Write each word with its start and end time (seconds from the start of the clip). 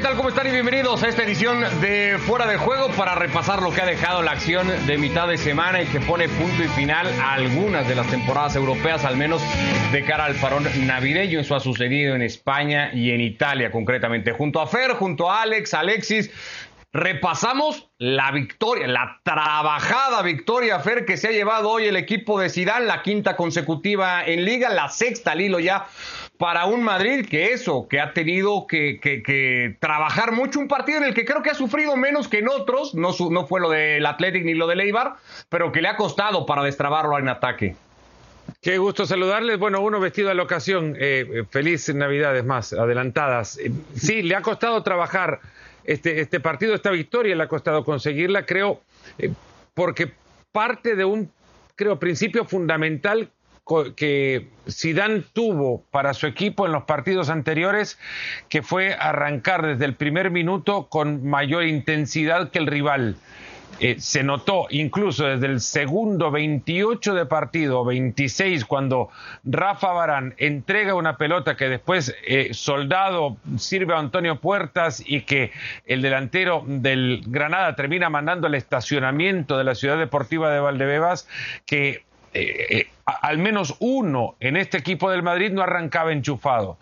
¿qué 0.00 0.06
tal? 0.06 0.16
¿Cómo 0.16 0.30
están? 0.30 0.46
Y 0.46 0.50
bienvenidos 0.50 1.02
a 1.02 1.08
esta 1.08 1.24
edición 1.24 1.60
de 1.82 2.16
Fuera 2.20 2.46
de 2.46 2.56
Juego 2.56 2.88
para 2.96 3.14
repasar 3.16 3.60
lo 3.60 3.70
que 3.70 3.82
ha 3.82 3.84
dejado 3.84 4.22
la 4.22 4.30
acción 4.30 4.66
de 4.86 4.96
mitad 4.96 5.28
de 5.28 5.36
semana 5.36 5.82
y 5.82 5.86
que 5.88 6.00
pone 6.00 6.26
punto 6.26 6.62
y 6.62 6.68
final 6.68 7.06
a 7.20 7.34
algunas 7.34 7.86
de 7.86 7.94
las 7.94 8.06
temporadas 8.06 8.56
europeas, 8.56 9.04
al 9.04 9.18
menos 9.18 9.42
de 9.92 10.02
cara 10.02 10.24
al 10.24 10.36
farón 10.36 10.66
navideño. 10.86 11.38
Eso 11.38 11.54
ha 11.54 11.60
sucedido 11.60 12.14
en 12.14 12.22
España 12.22 12.90
y 12.94 13.10
en 13.10 13.20
Italia, 13.20 13.70
concretamente. 13.70 14.32
Junto 14.32 14.62
a 14.62 14.66
Fer, 14.66 14.92
junto 14.92 15.30
a 15.30 15.42
Alex, 15.42 15.74
Alexis, 15.74 16.30
repasamos 16.94 17.90
la 17.98 18.30
victoria, 18.30 18.86
la 18.86 19.20
trabajada 19.22 20.22
victoria, 20.22 20.80
Fer, 20.80 21.04
que 21.04 21.18
se 21.18 21.28
ha 21.28 21.32
llevado 21.32 21.68
hoy 21.68 21.84
el 21.84 21.96
equipo 21.96 22.40
de 22.40 22.48
Zidane, 22.48 22.86
la 22.86 23.02
quinta 23.02 23.36
consecutiva 23.36 24.24
en 24.24 24.46
Liga, 24.46 24.70
la 24.70 24.88
sexta 24.88 25.34
Lilo 25.34 25.60
ya 25.60 25.84
para 26.40 26.64
un 26.64 26.82
Madrid 26.82 27.26
que 27.28 27.52
eso, 27.52 27.86
que 27.86 28.00
ha 28.00 28.14
tenido 28.14 28.66
que, 28.66 29.76
trabajar 29.78 30.32
mucho, 30.32 30.58
un 30.58 30.68
partido 30.68 30.96
en 30.96 31.04
el 31.04 31.12
que 31.12 31.26
creo 31.26 31.42
que 31.42 31.50
ha 31.50 31.54
sufrido 31.54 31.98
menos 31.98 32.28
que 32.28 32.38
en 32.38 32.48
otros, 32.48 32.94
no, 32.94 33.12
fue 33.46 33.60
lo 33.60 33.68
del 33.68 34.06
Athletic 34.06 34.46
ni 34.46 34.54
lo 34.54 34.66
del 34.66 34.80
Eibar, 34.80 35.16
pero 35.50 35.70
que 35.70 35.82
le 35.82 35.88
ha 35.88 35.96
costado 35.96 36.46
para 36.46 36.62
destrabarlo 36.62 37.18
en 37.18 37.28
ataque. 37.28 37.76
Qué 38.62 38.78
gusto 38.78 39.04
saludarles. 39.04 39.58
Bueno, 39.58 39.82
uno 39.82 40.00
vestido 40.00 40.30
a 40.30 40.34
la 40.34 40.42
ocasión. 40.42 40.96
Eh, 40.98 41.28
eh, 41.30 41.44
feliz 41.50 41.94
Navidades 41.94 42.42
más 42.42 42.72
adelantadas. 42.72 43.58
Eh, 43.58 43.70
sí, 43.94 44.22
le 44.22 44.34
ha 44.34 44.40
costado 44.40 44.82
trabajar 44.82 45.40
este, 45.84 46.22
este 46.22 46.40
partido, 46.40 46.74
esta 46.74 46.90
victoria, 46.90 47.36
le 47.36 47.42
ha 47.42 47.48
costado 47.48 47.84
conseguirla, 47.84 48.46
creo, 48.46 48.80
porque 49.74 50.10
parte 50.52 50.96
de 50.96 51.04
un, 51.04 51.30
creo, 51.76 51.98
principio 51.98 52.46
fundamental 52.46 53.28
que 53.96 54.48
Zidane 54.68 55.22
tuvo 55.32 55.84
para 55.90 56.14
su 56.14 56.26
equipo 56.26 56.66
en 56.66 56.72
los 56.72 56.84
partidos 56.84 57.30
anteriores, 57.30 57.98
que 58.48 58.62
fue 58.62 58.94
arrancar 58.94 59.66
desde 59.66 59.84
el 59.84 59.94
primer 59.94 60.30
minuto 60.30 60.88
con 60.88 61.26
mayor 61.26 61.64
intensidad 61.64 62.50
que 62.50 62.58
el 62.58 62.66
rival. 62.66 63.16
Eh, 63.78 63.96
se 63.98 64.22
notó 64.22 64.66
incluso 64.68 65.24
desde 65.24 65.46
el 65.46 65.60
segundo 65.60 66.30
28 66.30 67.14
de 67.14 67.24
partido, 67.24 67.82
26, 67.82 68.66
cuando 68.66 69.08
Rafa 69.42 69.92
Barán 69.92 70.34
entrega 70.36 70.94
una 70.94 71.16
pelota 71.16 71.56
que 71.56 71.68
después 71.70 72.14
eh, 72.26 72.50
Soldado 72.52 73.38
sirve 73.56 73.94
a 73.94 73.98
Antonio 73.98 74.38
Puertas 74.38 75.02
y 75.06 75.22
que 75.22 75.52
el 75.86 76.02
delantero 76.02 76.62
del 76.66 77.22
Granada 77.26 77.74
termina 77.74 78.10
mandando 78.10 78.48
al 78.48 78.54
estacionamiento 78.54 79.56
de 79.56 79.64
la 79.64 79.74
ciudad 79.74 79.96
deportiva 79.96 80.50
de 80.50 80.60
Valdebebas, 80.60 81.26
que 81.64 82.02
eh, 82.32 82.66
eh, 82.70 82.88
al 83.04 83.38
menos 83.38 83.76
uno 83.80 84.36
en 84.40 84.56
este 84.56 84.78
equipo 84.78 85.10
del 85.10 85.22
Madrid 85.22 85.50
no 85.50 85.62
arrancaba 85.62 86.12
enchufado. 86.12 86.78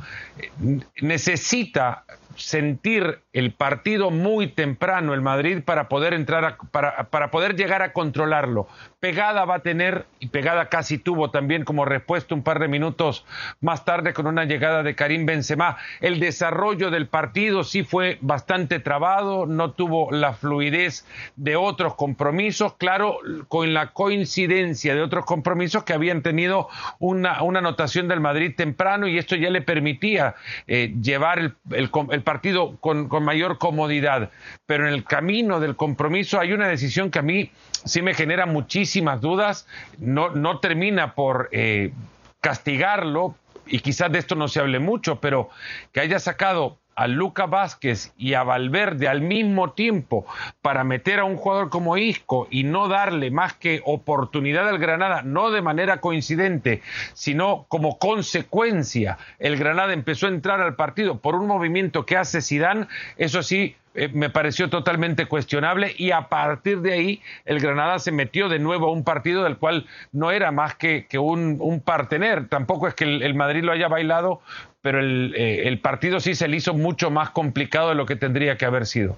necesita 1.00 2.05
sentir 2.36 3.22
el 3.39 3.53
partido 3.53 4.11
muy 4.11 4.48
temprano 4.48 5.14
el 5.14 5.20
Madrid 5.20 5.62
para 5.64 5.89
poder 5.89 6.12
entrar 6.12 6.56
para, 6.72 7.05
para, 7.11 7.31
poder 7.31 7.55
llegar 7.55 7.83
a 7.83 7.92
controlarlo. 7.92 8.67
Pegada 8.98 9.45
va 9.45 9.56
a 9.56 9.58
tener 9.61 10.06
y 10.19 10.27
pegada 10.27 10.69
casi 10.69 10.98
tuvo 10.98 11.30
también 11.30 11.64
como 11.64 11.84
respuesta 11.84 12.34
un 12.34 12.42
par 12.42 12.58
de 12.58 12.67
minutos 12.67 13.25
más 13.61 13.84
tarde 13.84 14.12
con 14.12 14.27
una 14.27 14.45
llegada 14.45 14.83
de 14.83 14.97
Karim 14.97 15.25
Benzema. 15.25 15.77
El 16.00 16.19
desarrollo 16.19 16.91
del 16.91 17.06
partido 17.06 17.62
sí 17.62 17.84
fue 17.84 18.19
bastante 18.22 18.80
trabado, 18.80 19.47
no 19.47 19.70
tuvo 19.70 20.11
la 20.11 20.33
fluidez 20.33 21.06
de 21.36 21.55
otros 21.55 21.95
compromisos, 21.95 22.75
claro, 22.75 23.19
con 23.47 23.73
la 23.73 23.92
coincidencia 23.92 24.97
de 24.97 25.02
otros 25.02 25.25
compromisos 25.27 25.84
que 25.84 25.92
habían 25.92 26.23
tenido 26.23 26.69
una, 26.98 27.42
una 27.45 27.61
anotación 27.61 28.08
del 28.08 28.19
Madrid 28.19 28.52
temprano 28.56 29.06
y 29.06 29.17
esto 29.17 29.36
ya 29.36 29.50
le 29.50 29.62
permitía 29.62 30.34
eh, 30.67 30.92
llevar 31.00 31.39
el, 31.39 31.55
el, 31.70 32.23
partido 32.23 32.77
con, 32.80 33.08
mayor 33.28 33.58
comodidad. 33.58 34.30
Pero 34.64 34.88
en 34.88 34.94
el 34.94 35.04
camino 35.04 35.60
del 35.60 35.76
compromiso 35.76 36.40
hay 36.40 36.54
una 36.54 36.66
decisión 36.66 37.11
que 37.11 37.18
a 37.18 37.22
mí 37.22 37.50
sí 37.84 38.00
me 38.00 38.14
genera 38.14 38.46
muchísimas 38.46 39.20
dudas. 39.20 39.66
No, 39.98 40.30
no 40.30 40.61
termina 40.61 41.14
por 41.14 41.50
eh, 41.52 41.92
castigarlo, 42.40 43.34
y 43.67 43.80
quizás 43.80 44.11
de 44.11 44.18
esto 44.18 44.34
no 44.34 44.48
se 44.48 44.61
hable 44.61 44.78
mucho, 44.78 45.20
pero 45.20 45.50
que 45.92 46.00
haya 46.00 46.18
sacado 46.18 46.78
a 46.98 47.07
Luca 47.07 47.47
Vázquez 47.47 48.13
y 48.19 48.35
a 48.35 48.42
Valverde 48.42 49.07
al 49.07 49.20
mismo 49.20 49.70
tiempo 49.70 50.27
para 50.61 50.83
meter 50.83 51.20
a 51.20 51.25
un 51.25 51.36
jugador 51.36 51.70
como 51.70 51.97
Isco 51.97 52.48
y 52.51 52.64
no 52.64 52.89
darle 52.89 53.31
más 53.31 53.55
que 53.55 53.81
oportunidad 53.85 54.69
al 54.69 54.79
Granada, 54.79 55.23
no 55.23 55.53
de 55.53 55.63
manera 55.63 56.01
coincidente, 56.01 56.83
sino 57.14 57.67
como 57.69 58.01
consecuencia, 58.01 59.17
el 59.39 59.57
Granada 59.57 59.92
empezó 59.92 60.27
a 60.27 60.31
entrar 60.31 60.61
al 60.61 60.75
partido 60.75 61.20
por 61.20 61.36
un 61.36 61.47
movimiento 61.47 62.05
que 62.05 62.17
hace 62.17 62.41
Sidán, 62.41 62.89
eso 63.17 63.45
sí 63.45 63.77
eh, 63.95 64.11
me 64.13 64.29
pareció 64.29 64.69
totalmente 64.69 65.27
cuestionable 65.27 65.95
y 65.97 66.11
a 66.11 66.29
partir 66.29 66.80
de 66.80 66.95
ahí 66.95 67.23
el 67.45 67.61
Granada 67.61 68.01
se 68.01 68.11
metió 68.11 68.48
de 68.48 68.59
nuevo 68.59 68.89
a 68.89 68.92
un 68.92 69.05
partido 69.05 69.45
del 69.45 69.57
cual 69.57 69.86
no 70.11 70.33
era 70.33 70.51
más 70.51 70.75
que, 70.75 71.07
un, 71.19 71.59
un, 71.61 71.80
partener. 71.80 72.48
Tampoco 72.48 72.86
es 72.86 72.95
que 72.95 73.05
el 73.05 73.35
Madrid 73.35 73.63
lo 73.63 73.73
haya 73.73 73.89
bailado 73.89 74.41
pero 74.83 75.00
el, 75.00 75.34
eh, 75.36 75.68
el 75.68 75.80
partido 75.80 76.20
sí 76.20 76.34
se 76.34 76.48
le 76.48 76.56
hizo 76.56 76.74
mucho 76.74 77.11
más 77.11 77.30
complicado 77.30 77.90
de 77.90 77.94
lo 77.94 78.06
que 78.06 78.16
tendría 78.16 78.56
que 78.56 78.64
haber 78.64 78.86
sido. 78.86 79.16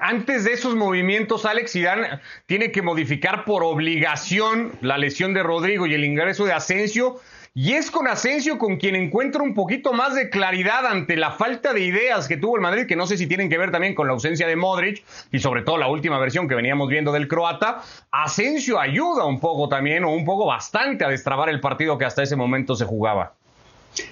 Antes 0.00 0.42
de 0.42 0.54
esos 0.54 0.74
movimientos, 0.74 1.44
Alex 1.44 1.70
Zidane 1.72 2.18
tiene 2.46 2.72
que 2.72 2.82
modificar 2.82 3.44
por 3.44 3.62
obligación 3.62 4.72
la 4.80 4.98
lesión 4.98 5.34
de 5.34 5.44
Rodrigo 5.44 5.86
y 5.86 5.94
el 5.94 6.04
ingreso 6.04 6.44
de 6.46 6.52
Asensio. 6.52 7.20
Y 7.54 7.74
es 7.74 7.90
con 7.90 8.08
Asensio 8.08 8.58
con 8.58 8.76
quien 8.76 8.96
encuentra 8.96 9.42
un 9.42 9.54
poquito 9.54 9.92
más 9.92 10.16
de 10.16 10.30
claridad 10.30 10.84
ante 10.84 11.16
la 11.16 11.30
falta 11.30 11.72
de 11.72 11.80
ideas 11.80 12.26
que 12.26 12.36
tuvo 12.36 12.56
el 12.56 12.62
Madrid, 12.62 12.86
que 12.86 12.96
no 12.96 13.06
sé 13.06 13.16
si 13.16 13.28
tienen 13.28 13.48
que 13.48 13.56
ver 13.56 13.70
también 13.70 13.94
con 13.94 14.08
la 14.08 14.14
ausencia 14.14 14.48
de 14.48 14.56
Modric 14.56 15.04
y 15.30 15.38
sobre 15.38 15.62
todo 15.62 15.78
la 15.78 15.88
última 15.88 16.18
versión 16.18 16.48
que 16.48 16.56
veníamos 16.56 16.88
viendo 16.88 17.12
del 17.12 17.28
croata. 17.28 17.82
Asensio 18.10 18.80
ayuda 18.80 19.26
un 19.26 19.38
poco 19.38 19.68
también, 19.68 20.02
o 20.04 20.12
un 20.12 20.24
poco 20.24 20.46
bastante, 20.46 21.04
a 21.04 21.08
destrabar 21.08 21.48
el 21.48 21.60
partido 21.60 21.98
que 21.98 22.04
hasta 22.04 22.24
ese 22.24 22.34
momento 22.34 22.74
se 22.74 22.84
jugaba. 22.84 23.34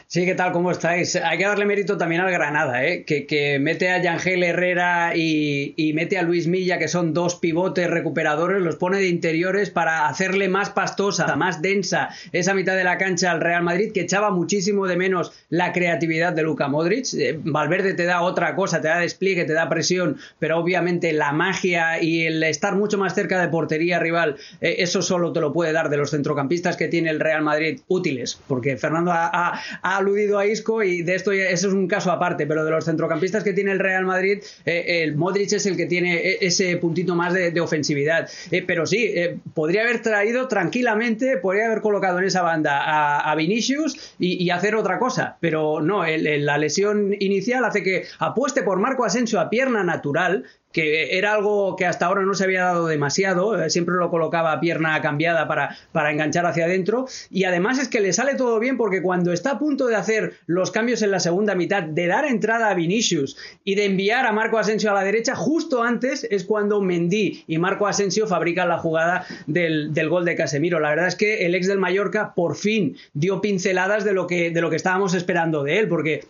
Sí, 0.08 0.24
¿qué 0.24 0.34
tal? 0.34 0.52
¿Cómo 0.52 0.70
estáis? 0.70 1.16
Hay 1.16 1.36
que 1.36 1.44
darle 1.44 1.66
mérito 1.66 1.96
también 1.98 2.20
al 2.20 2.30
Granada, 2.30 2.84
¿eh? 2.84 3.04
que, 3.04 3.58
mete 3.60 3.90
a 3.90 4.00
Yangel 4.00 4.42
Herrera 4.44 5.16
y, 5.16 5.74
y, 5.76 5.92
mete 5.92 6.16
a 6.16 6.22
Luis 6.22 6.46
Milla, 6.46 6.78
que 6.78 6.88
son 6.88 7.12
dos 7.12 7.34
pivotes 7.34 7.90
recuperadores, 7.90 8.62
los 8.62 8.76
pone 8.76 8.98
de 8.98 9.08
interiores 9.08 9.70
para 9.70 10.08
hacerle 10.08 10.48
más 10.48 10.70
pastosa, 10.70 11.34
más 11.36 11.60
densa 11.60 12.08
esa 12.32 12.54
mitad 12.54 12.76
de 12.76 12.84
la 12.84 12.98
cancha 12.98 13.30
al 13.30 13.40
Real 13.40 13.62
Madrid, 13.62 13.90
que 13.92 14.00
echaba 14.00 14.30
muchísimo 14.30 14.86
de 14.86 14.96
menos 14.96 15.32
la 15.50 15.72
creatividad 15.72 16.32
de 16.32 16.42
Luka 16.42 16.68
Modric. 16.68 17.12
Eh, 17.14 17.38
Valverde 17.42 17.94
te 17.94 18.04
da 18.04 18.22
otra 18.22 18.54
cosa, 18.54 18.80
te 18.80 18.88
da 18.88 19.00
despliegue, 19.00 19.44
te 19.44 19.52
da 19.52 19.68
presión, 19.68 20.18
pero 20.38 20.58
obviamente 20.58 21.12
la 21.12 21.32
magia 21.32 22.00
y 22.00 22.22
el 22.22 22.42
estar 22.44 22.76
mucho 22.76 22.96
más 22.96 23.14
cerca 23.14 23.40
de 23.40 23.48
portería 23.48 23.98
rival, 23.98 24.36
eh, 24.60 24.76
eso 24.78 25.02
solo 25.02 25.32
te 25.32 25.40
lo 25.40 25.52
puede 25.52 25.72
dar 25.72 25.90
de 25.90 25.96
los 25.96 26.10
centrocampistas 26.10 26.76
que 26.76 26.88
tiene 26.88 27.10
el 27.10 27.20
Real 27.20 27.42
Madrid 27.42 27.80
útiles, 27.88 28.40
porque 28.46 28.76
Fernando 28.76 29.12
ha, 29.12 29.30
ha, 29.32 29.60
ha 29.82 29.96
aludido 29.96 30.38
a 30.38 30.46
Isco 30.46 30.82
y 30.82 31.02
de 31.02 31.14
esto 31.14 31.32
eso 31.32 31.68
es 31.68 31.74
un 31.74 31.88
caso 31.88 32.10
aparte, 32.10 32.46
pero 32.46 32.64
de 32.64 32.70
los 32.70 32.84
centrocampistas 32.84 33.44
que 33.44 33.52
tiene 33.52 33.72
el 33.72 33.78
Real 33.78 34.04
Madrid, 34.04 34.42
eh, 34.64 35.02
el 35.02 35.16
Modric 35.16 35.52
es 35.52 35.66
el 35.66 35.76
que 35.76 35.86
tiene 35.86 36.16
e, 36.16 36.38
ese 36.40 36.76
puntito 36.76 37.14
más 37.14 37.32
de, 37.32 37.60
ofensividad. 37.60 38.28
Eh, 38.50 38.62
pero 38.62 38.86
sí, 38.86 39.12
eh, 39.14 39.38
podría 39.54 39.82
haber 39.82 40.02
traído 40.02 40.48
tranquilamente, 40.48 41.38
podría 41.38 41.66
haber 41.66 41.80
colocado 41.80 42.18
en 42.18 42.24
esa 42.24 42.42
banda 42.42 43.20
a, 43.20 43.34
Vinicius 43.34 44.14
y, 44.18 44.48
hacer 44.50 44.74
otra 44.74 44.98
cosa, 44.98 45.36
pero 45.40 45.82
no, 45.82 46.04
la 46.06 46.56
lesión 46.58 47.14
inicial 47.18 47.64
hace 47.64 47.82
que 47.82 48.04
apueste 48.18 48.62
por 48.62 48.78
Marco 48.78 49.04
Asensio 49.04 49.40
a 49.40 49.50
pierna 49.50 49.84
natural, 49.84 50.44
que 50.76 51.16
era 51.16 51.32
algo 51.32 51.74
que 51.74 51.86
hasta 51.86 52.04
ahora 52.04 52.20
no 52.20 52.34
se 52.34 52.44
había 52.44 52.64
dado 52.64 52.86
demasiado, 52.86 53.58
eh, 53.58 53.70
siempre 53.70 53.94
lo 53.94 54.10
colocaba 54.10 54.52
a 54.52 54.60
pierna 54.60 55.00
cambiada 55.00 55.48
para, 55.48 55.74
para 55.90 56.12
enganchar 56.12 56.44
hacia 56.44 56.66
adentro, 56.66 57.06
y 57.30 57.44
además 57.44 57.78
es 57.78 57.88
que 57.88 58.02
le 58.02 58.12
sale 58.12 58.34
todo 58.34 58.60
bien 58.60 58.76
porque 58.76 59.00
cuando 59.00 59.32
está 59.32 59.52
a 59.52 59.58
punto 59.58 59.86
de 59.86 59.96
hacer 59.96 60.34
los 60.44 60.70
cambios 60.70 61.00
en 61.00 61.12
la 61.12 61.18
segunda 61.18 61.54
mitad, 61.54 61.82
de 61.82 62.06
dar 62.06 62.26
entrada 62.26 62.68
a 62.68 62.74
Vinicius 62.74 63.38
y 63.64 63.74
de 63.74 63.86
enviar 63.86 64.26
a 64.26 64.32
Marco 64.32 64.58
Asensio 64.58 64.90
a 64.90 64.94
la 64.94 65.02
derecha, 65.02 65.34
justo 65.34 65.82
antes 65.82 66.28
es 66.30 66.44
cuando 66.44 66.82
Mendy 66.82 67.44
y 67.46 67.56
Marco 67.56 67.86
Asensio 67.86 68.26
fabrican 68.26 68.68
la 68.68 68.76
jugada 68.76 69.24
del, 69.46 69.94
del 69.94 70.10
gol 70.10 70.26
de 70.26 70.36
Casemiro. 70.36 70.78
La 70.78 70.90
verdad 70.90 71.06
es 71.06 71.16
que 71.16 71.46
el 71.46 71.54
ex 71.54 71.68
del 71.68 71.78
Mallorca 71.78 72.34
por 72.34 72.54
fin 72.54 72.98
dio 73.14 73.40
pinceladas 73.40 74.04
de 74.04 74.12
lo 74.12 74.26
que, 74.26 74.50
de 74.50 74.60
lo 74.60 74.68
que 74.68 74.76
estábamos 74.76 75.14
esperando 75.14 75.62
de 75.62 75.78
él, 75.78 75.88
porque 75.88 76.26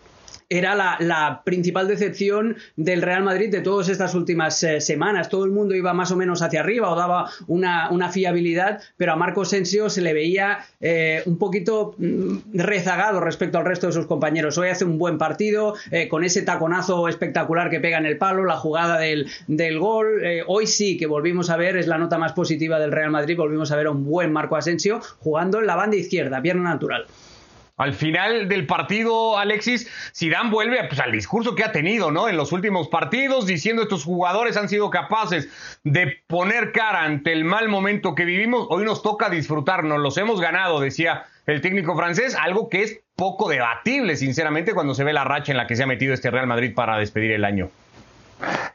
era 0.48 0.74
la, 0.74 1.42
principal 1.44 1.88
decepción 1.88 2.56
del 2.76 3.02
Real 3.02 3.24
Madrid 3.24 3.50
de 3.50 3.60
todas 3.60 3.88
estas 3.88 4.14
últimas 4.14 4.62
eh, 4.62 4.80
semanas. 4.80 5.28
Todo 5.28 5.44
el 5.44 5.50
mundo 5.50 5.74
iba 5.74 5.92
más 5.92 6.10
o 6.12 6.16
menos 6.16 6.42
hacia 6.42 6.60
arriba 6.60 6.90
o 6.90 6.96
daba 6.96 7.30
una, 7.46 8.10
fiabilidad, 8.10 8.80
pero 8.96 9.12
a 9.12 9.16
Marco 9.16 9.44
Sensio 9.44 9.90
se 9.90 10.00
le 10.00 10.12
veía 10.12 10.58
eh, 10.80 11.22
un 11.26 11.38
poquito 11.38 11.96
mm, 11.98 12.54
rezagado 12.54 13.20
respecto 13.20 13.58
al 13.58 13.64
resto 13.64 13.88
de 13.88 13.92
sus 13.92 14.06
compañeros. 14.06 14.56
Hoy 14.58 14.68
hace 14.68 14.84
un 14.84 14.98
buen 14.98 15.18
partido, 15.18 15.74
eh, 15.90 16.08
con 16.08 16.22
ese 16.22 16.42
taconazo 16.42 17.08
espectacular 17.08 17.68
que 17.68 17.80
pega 17.80 17.98
en 17.98 18.06
el 18.06 18.16
palo, 18.16 18.44
la 18.44 18.56
jugada 18.56 18.98
del, 18.98 19.26
del 19.48 19.78
gol. 19.78 20.22
Hoy 20.46 20.66
sí 20.66 20.96
que 20.96 21.06
volvimos 21.06 21.50
a 21.50 21.56
ver, 21.56 21.76
es 21.76 21.88
la 21.88 21.98
nota 21.98 22.18
más 22.18 22.32
positiva 22.32 22.78
del 22.78 22.92
Real 22.92 23.10
Madrid, 23.10 23.36
volvimos 23.36 23.72
a 23.72 23.76
ver 23.76 23.86
a 23.86 23.90
un 23.90 24.04
buen 24.04 24.32
Marco 24.32 24.56
Asensio 24.56 25.00
jugando 25.18 25.58
en 25.58 25.66
la 25.66 25.74
banda 25.74 25.96
izquierda, 25.96 26.40
pierna 26.40 26.70
natural. 26.70 27.06
Al 27.76 27.92
final 27.92 28.48
del 28.48 28.66
partido, 28.66 29.36
Alexis, 29.36 29.86
Zidane 30.16 30.50
vuelve 30.50 30.82
pues, 30.84 30.98
al 30.98 31.12
discurso 31.12 31.54
que 31.54 31.62
ha 31.62 31.72
tenido, 31.72 32.10
¿no? 32.10 32.26
En 32.26 32.38
los 32.38 32.52
últimos 32.52 32.88
partidos, 32.88 33.46
diciendo 33.46 33.82
estos 33.82 34.04
jugadores 34.04 34.56
han 34.56 34.70
sido 34.70 34.88
capaces 34.88 35.50
de 35.84 36.22
poner 36.26 36.72
cara 36.72 37.02
ante 37.02 37.32
el 37.32 37.44
mal 37.44 37.68
momento 37.68 38.14
que 38.14 38.24
vivimos. 38.24 38.66
Hoy 38.70 38.84
nos 38.84 39.02
toca 39.02 39.28
disfrutarnos, 39.28 40.00
los 40.00 40.16
hemos 40.16 40.40
ganado, 40.40 40.80
decía 40.80 41.24
el 41.44 41.60
técnico 41.60 41.94
francés, 41.94 42.34
algo 42.34 42.70
que 42.70 42.82
es 42.82 43.00
poco 43.14 43.48
debatible, 43.50 44.16
sinceramente, 44.16 44.72
cuando 44.72 44.94
se 44.94 45.04
ve 45.04 45.12
la 45.12 45.24
racha 45.24 45.52
en 45.52 45.58
la 45.58 45.66
que 45.66 45.76
se 45.76 45.82
ha 45.82 45.86
metido 45.86 46.14
este 46.14 46.30
Real 46.30 46.46
Madrid 46.46 46.74
para 46.74 46.96
despedir 46.96 47.32
el 47.32 47.44
año. 47.44 47.70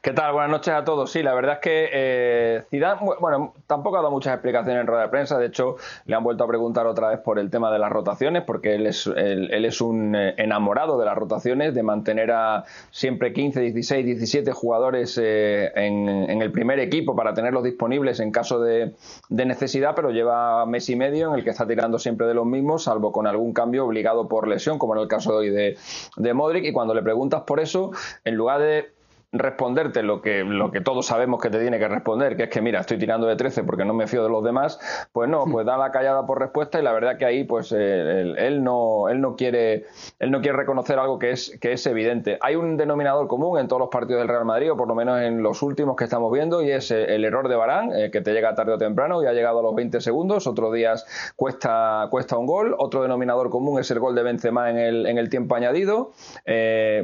¿Qué 0.02 0.13
tal? 0.13 0.34
Buenas 0.34 0.50
noches 0.50 0.74
a 0.74 0.84
todos. 0.84 1.12
Sí, 1.12 1.22
la 1.22 1.36
verdad 1.36 1.56
es 1.56 1.60
que 1.60 1.90
eh, 1.94 2.63
Zidane, 2.72 3.00
bueno, 3.19 3.54
tampoco 3.68 3.98
ha 3.98 4.00
dado 4.00 4.12
muchas 4.12 4.34
explicaciones 4.34 4.81
en 4.81 4.88
rueda 4.88 5.04
de 5.04 5.10
prensa. 5.10 5.38
De 5.38 5.46
hecho, 5.46 5.75
le 6.06 6.16
han 6.16 6.24
vuelto 6.24 6.44
a 6.44 6.48
preguntar 6.48 6.88
otra 6.88 7.10
vez 7.10 7.19
por 7.19 7.38
el 7.38 7.52
tema 7.52 7.72
de 7.72 7.78
las 7.78 7.92
rotaciones, 7.92 8.42
porque 8.44 8.74
él 8.74 8.88
es, 8.88 9.06
él, 9.06 9.63
es 9.63 9.80
un 9.80 10.16
eh, 10.16 10.34
enamorado 10.38 10.98
de 10.98 11.06
las 11.06 11.16
rotaciones, 11.16 11.75
de 11.75 11.84
mantener 11.84 12.31
a 12.31 12.66
siempre 12.90 13.31
15, 13.31 13.62
16, 13.62 14.06
17 14.06 14.52
jugadores 14.54 15.19
eh, 15.22 15.72
en, 15.75 16.10
el 16.42 16.52
primer 16.52 16.80
equipo 16.80 17.16
para 17.16 17.36
tenerlos 17.36 17.63
disponibles 17.63 18.19
en 18.22 18.31
caso 18.31 18.60
de, 18.60 18.96
necesidad, 19.30 19.94
pero 19.96 20.10
lleva 20.10 20.66
mes 20.66 20.90
y 20.90 20.96
medio 20.96 21.30
en 21.30 21.36
el 21.36 21.44
que 21.44 21.52
está 21.52 21.68
tirando 21.68 22.00
siempre 22.00 22.25
de 22.25 22.34
los 22.34 22.48
mismos, 22.48 22.86
salvo 22.86 23.12
con 23.12 23.28
algún 23.28 23.54
cambio 23.54 23.86
obligado 23.86 24.28
por 24.28 24.48
lesión, 24.48 24.80
como 24.80 24.96
en 24.96 25.02
el 25.02 25.08
caso 25.08 25.31
de 25.31 25.38
hoy 25.38 25.50
de, 25.52 25.78
de 26.18 26.34
Modric. 26.34 26.66
Y 26.66 26.74
cuando 26.74 26.96
le 26.96 27.04
preguntas 27.04 27.44
por 27.44 27.60
eso, 27.60 27.92
en 28.25 28.36
lugar 28.36 28.60
de 28.62 29.00
responderte 29.31 30.04
lo 30.04 30.22
que, 30.22 30.44
lo 30.44 30.72
que 30.72 30.81
todos 30.81 31.06
sabemos 31.06 31.42
que 31.42 31.50
te 31.50 31.60
tiene 31.60 31.80
que 31.80 31.88
responder, 31.88 32.36
que 32.36 32.44
es 32.44 32.50
que 32.50 32.62
mira, 32.62 32.81
estoy 32.81 32.98
tirando 32.98 33.28
de 33.28 33.38
13 33.38 33.63
porque 33.63 33.86
no 33.86 33.94
me 33.94 34.07
fío 34.07 34.24
de 34.24 34.30
los 34.30 34.44
demás, 34.44 34.80
pues 35.13 35.30
no, 35.30 35.45
pues 35.45 35.66
da 35.66 35.78
la 35.78 35.92
callada 35.92 36.25
por 36.25 36.39
respuesta 36.39 36.80
y 36.80 36.83
la 36.83 36.92
verdad 36.92 37.18
que 37.18 37.25
ahí 37.25 37.45
pues 37.45 37.72
eh, 37.72 38.33
él, 38.38 38.63
no, 38.63 39.07
él 39.07 39.22
no 39.22 39.36
quiere 39.36 39.86
él 40.19 40.31
no 40.31 40.42
quiere 40.42 40.57
reconocer 40.57 41.00
algo 41.00 41.18
que 41.18 41.31
es, 41.31 41.57
que 41.62 41.72
es 41.72 41.86
evidente. 41.88 42.38
Hay 42.42 42.56
un 42.56 42.75
denominador 42.75 43.28
común 43.28 43.57
en 43.57 43.68
todos 43.68 43.80
los 43.80 43.89
partidos 43.89 44.22
del 44.22 44.28
Real 44.28 44.45
Madrid, 44.45 44.72
o 44.72 44.78
por 44.78 44.88
lo 44.88 44.95
menos 44.95 45.22
en 45.22 45.42
los 45.42 45.62
últimos 45.62 45.95
que 45.95 46.04
estamos 46.04 46.31
viendo, 46.31 46.62
y 46.62 46.72
es 46.72 46.92
eh, 46.92 47.16
el 47.16 47.24
error 47.24 47.48
de 47.48 47.56
Barán, 47.56 47.92
eh, 47.95 48.12
que 48.12 48.22
te 48.22 48.34
llega 48.34 48.54
tarde 48.54 48.74
o 48.74 48.77
temprano 48.77 49.24
y 49.24 49.27
ha 49.27 49.34
llegado 49.34 49.60
a 49.60 49.63
los 49.63 49.75
20 49.75 50.01
segundos, 50.01 50.45
otros 50.45 50.74
días 50.74 51.06
cuesta, 51.38 52.07
cuesta 52.12 52.38
un 52.38 52.45
gol, 52.45 52.75
otro 52.77 53.01
denominador 53.01 53.50
común 53.50 53.80
es 53.80 53.89
el 53.92 54.00
gol 54.00 54.13
de 54.13 54.24
Benzema 54.24 54.69
en 54.69 54.77
el, 54.77 55.06
en 55.06 55.18
el 55.18 55.30
tiempo 55.30 55.56
añadido. 55.56 56.12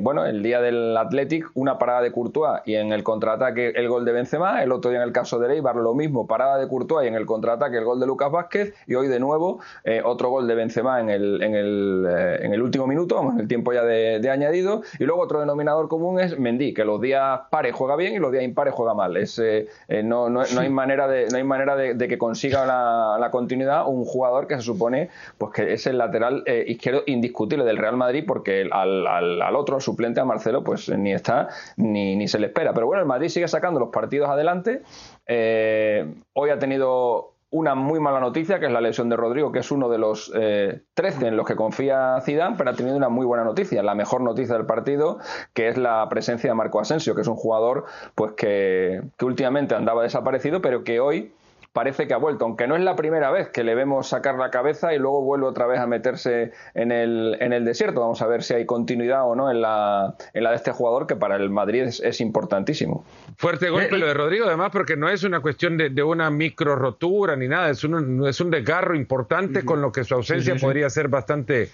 bueno, 0.01 0.25
el 0.25 0.43
día 0.43 0.59
del 0.59 0.95
Athletic, 0.97 1.49
una 1.53 1.77
parada 1.77 2.01
de 2.01 2.11
Courtois 2.17 2.61
y 2.65 2.73
en 2.73 2.91
el 2.91 3.03
contraataque 3.03 3.73
el 3.75 3.87
gol 3.87 4.03
de 4.03 4.11
Benzema, 4.11 4.63
el 4.63 4.71
otro 4.71 4.89
día 4.89 4.99
en 4.99 5.07
el 5.07 5.13
caso 5.13 5.37
de 5.37 5.49
Leibar 5.49 5.75
lo 5.75 5.93
mismo, 5.93 6.25
parada 6.25 6.57
de 6.57 6.67
Courtois 6.67 7.05
y 7.05 7.09
en 7.09 7.13
el 7.13 7.27
contraataque 7.27 7.77
el 7.77 7.83
gol 7.83 7.99
de 7.99 8.07
Lucas 8.07 8.31
Vázquez 8.31 8.73
y 8.87 8.95
hoy 8.95 9.07
de 9.07 9.19
nuevo 9.19 9.59
eh, 9.83 10.01
otro 10.03 10.31
gol 10.31 10.47
de 10.47 10.55
Benzema 10.55 10.99
en 10.99 11.11
el, 11.11 11.43
en 11.43 11.53
el, 11.53 12.07
eh, 12.09 12.39
en 12.41 12.53
el 12.53 12.61
último 12.63 12.87
minuto, 12.87 13.15
vamos, 13.15 13.35
en 13.35 13.41
el 13.41 13.47
tiempo 13.47 13.71
ya 13.71 13.83
de, 13.83 14.27
añadido 14.31 14.81
y 14.97 15.03
luego 15.03 15.21
otro 15.21 15.39
denominador 15.39 15.87
común 15.89 16.19
es 16.19 16.39
Mendy, 16.39 16.73
que 16.73 16.83
los 16.85 16.99
días 16.99 17.41
pares 17.51 17.75
juega 17.75 17.95
bien 17.95 18.15
y 18.15 18.17
los 18.17 18.31
días 18.31 18.43
impares 18.43 18.73
juega 18.73 18.95
mal. 18.95 19.15
Es, 19.15 19.37
eh, 19.37 19.67
no, 20.03 20.27
no, 20.29 20.41
hay 20.41 20.69
manera 20.69 21.07
de, 21.07 21.27
no 21.29 21.37
hay 21.37 21.43
manera 21.43 21.75
de, 21.75 22.07
que 22.07 22.17
consiga 22.17 22.65
la, 22.65 23.29
continuidad 23.31 23.87
un 23.87 24.05
jugador 24.05 24.47
que 24.47 24.55
se 24.55 24.61
supone 24.61 25.09
pues 25.37 25.51
que 25.51 25.73
es 25.73 25.85
el 25.85 25.97
lateral 25.97 26.45
izquierdo 26.65 27.03
indiscutible 27.05 27.65
del 27.65 27.77
Real 27.77 27.97
Madrid 27.97 28.23
porque 28.25 28.67
al, 28.71 29.05
al, 29.05 29.41
al 29.41 29.55
otro 29.55 29.81
suplente 29.81 30.21
a 30.21 30.25
Marcelo 30.25 30.63
pues 30.63 30.87
ni 30.89 31.11
está 31.13 31.49
ni 31.75 32.06
ni, 32.15 32.27
se 32.27 32.39
le 32.39 32.47
espera. 32.47 32.73
Pero 32.73 32.87
bueno, 32.87 33.01
el 33.01 33.07
Madrid 33.07 33.29
sigue 33.29 33.47
sacando 33.47 33.79
los 33.79 33.89
partidos 33.89 34.29
adelante. 34.29 34.81
Eh, 35.25 36.13
hoy 36.33 36.49
ha 36.49 36.59
tenido 36.59 37.33
una 37.49 37.75
muy 37.75 37.99
mala 37.99 38.19
noticia, 38.19 38.59
que 38.59 38.65
es 38.65 38.71
la 38.71 38.81
lesión 38.81 39.09
de 39.09 39.15
Rodrigo, 39.15 39.51
que 39.51 39.59
es 39.59 39.71
uno 39.71 39.87
de 39.89 39.97
los 39.97 40.31
13 40.31 40.75
eh, 40.97 41.27
en 41.27 41.37
los 41.37 41.47
que 41.47 41.55
confía 41.55 42.19
Zidane, 42.21 42.55
pero 42.57 42.71
ha 42.71 42.73
tenido 42.73 42.97
una 42.97 43.09
muy 43.09 43.25
buena 43.25 43.45
noticia, 43.45 43.81
la 43.83 43.95
mejor 43.95 44.21
noticia 44.21 44.55
del 44.55 44.65
partido, 44.65 45.19
que 45.53 45.69
es 45.69 45.77
la 45.77 46.07
presencia 46.09 46.49
de 46.49 46.55
Marco 46.55 46.79
Asensio, 46.79 47.15
que 47.15 47.21
es 47.21 47.27
un 47.27 47.35
jugador 47.35 47.85
pues 48.15 48.33
que 48.33 49.01
últimamente 49.21 49.75
andaba 49.75 50.03
desaparecido, 50.03 50.61
pero 50.61 50.83
que 50.83 50.99
hoy 50.99 51.31
parece 51.77 52.07
que 52.07 52.15
ha 52.15 52.17
vuelto, 52.17 52.43
aunque 52.43 52.65
no 52.65 52.75
es 52.75 52.81
la 52.81 52.95
primera 52.95 53.29
vez 53.29 53.49
que 53.49 53.63
le 53.63 53.75
vemos 53.75 54.07
sacar 54.07 54.33
la 54.39 54.49
cabeza 54.49 54.95
y 54.95 54.97
luego 54.97 55.21
vuelve 55.21 55.45
otra 55.45 55.67
vez 55.67 55.79
a 55.79 55.85
meterse 55.85 56.51
en 56.73 56.91
el, 56.91 57.37
en 57.39 57.53
el 57.53 57.65
desierto. 57.65 57.99
Vamos 57.99 58.19
a 58.23 58.25
ver 58.25 58.41
si 58.41 58.55
hay 58.55 58.65
continuidad 58.65 59.29
o 59.29 59.35
no 59.35 59.51
en 59.51 59.61
la, 59.61 60.15
en 60.33 60.43
la 60.43 60.49
de 60.49 60.55
este 60.55 60.71
jugador, 60.71 61.05
que 61.05 61.15
para 61.15 61.35
el 61.35 61.51
Madrid 61.51 61.83
es, 61.83 62.19
importantísimo. 62.19 63.05
Fuerte 63.35 63.69
golpe 63.69 63.95
lo 63.99 64.07
de 64.07 64.15
Rodrigo, 64.15 64.47
además, 64.47 64.71
porque 64.71 64.97
no 64.97 65.07
es 65.07 65.23
una 65.23 65.39
cuestión 65.39 65.77
de, 65.77 66.01
una 66.01 66.31
micro 66.31 66.75
rotura 66.75 67.35
ni 67.35 67.47
nada, 67.47 67.69
es 67.69 67.83
un, 67.83 68.27
es 68.27 68.41
un 68.41 68.49
desgarro 68.49 68.95
importante 68.95 69.63
con 69.63 69.79
lo 69.79 69.91
que 69.91 70.03
su 70.03 70.15
ausencia 70.15 70.55
podría 70.55 70.89
ser 70.89 71.09
bastante, 71.09 71.69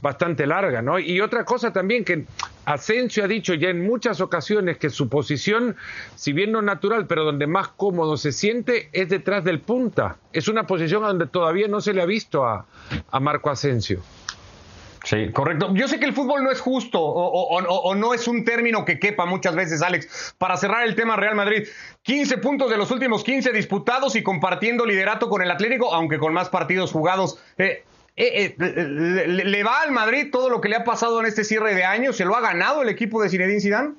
bastante 0.00 0.46
larga. 0.46 0.82
¿no? 0.82 1.00
Y 1.00 1.20
otra 1.20 1.44
cosa 1.44 1.72
también 1.72 2.04
que 2.04 2.26
Asensio 2.68 3.24
ha 3.24 3.28
dicho 3.28 3.54
ya 3.54 3.70
en 3.70 3.86
muchas 3.86 4.20
ocasiones 4.20 4.76
que 4.76 4.90
su 4.90 5.08
posición, 5.08 5.76
si 6.16 6.34
bien 6.34 6.52
no 6.52 6.60
natural, 6.60 7.06
pero 7.06 7.24
donde 7.24 7.46
más 7.46 7.68
cómodo 7.68 8.18
se 8.18 8.30
siente, 8.30 8.90
es 8.92 9.08
detrás 9.08 9.42
del 9.42 9.60
punta. 9.60 10.18
Es 10.34 10.48
una 10.48 10.66
posición 10.66 11.02
donde 11.02 11.26
todavía 11.26 11.66
no 11.66 11.80
se 11.80 11.94
le 11.94 12.02
ha 12.02 12.06
visto 12.06 12.44
a, 12.44 12.66
Marco 13.20 13.48
Asensio. 13.48 14.02
Sí, 15.02 15.32
correcto. 15.32 15.72
Yo 15.72 15.88
sé 15.88 15.98
que 15.98 16.04
el 16.04 16.12
fútbol 16.12 16.44
no 16.44 16.50
es 16.50 16.60
justo 16.60 17.00
o, 17.00 17.94
no 17.94 18.12
es 18.12 18.28
un 18.28 18.44
término 18.44 18.84
que 18.84 18.98
quepa 18.98 19.24
muchas 19.24 19.56
veces, 19.56 19.80
Alex. 19.80 20.34
Para 20.36 20.58
cerrar 20.58 20.86
el 20.86 20.94
tema 20.94 21.16
Real 21.16 21.36
Madrid, 21.36 21.66
15 22.02 22.36
puntos 22.36 22.68
de 22.68 22.76
los 22.76 22.90
últimos 22.90 23.24
15 23.24 23.50
disputados 23.52 24.14
y 24.14 24.22
compartiendo 24.22 24.84
liderato 24.84 25.30
con 25.30 25.40
el 25.40 25.50
Atlético, 25.50 25.94
aunque 25.94 26.18
con 26.18 26.34
más 26.34 26.50
partidos 26.50 26.92
jugados. 26.92 27.38
Eh, 27.56 27.84
eh, 28.18 28.56
eh, 28.58 29.26
le, 29.28 29.62
va 29.62 29.80
al 29.80 29.92
Madrid 29.92 30.30
todo 30.32 30.50
lo 30.50 30.60
que 30.60 30.68
le 30.68 30.74
ha 30.74 30.82
pasado 30.82 31.20
en 31.20 31.26
este 31.26 31.44
cierre 31.44 31.74
de 31.74 31.84
año? 31.84 32.12
¿Se 32.12 32.24
lo 32.24 32.34
ha 32.34 32.40
ganado 32.40 32.82
el 32.82 32.88
equipo 32.88 33.22
de 33.22 33.28
Zinedine 33.28 33.60
Zidane? 33.60 33.94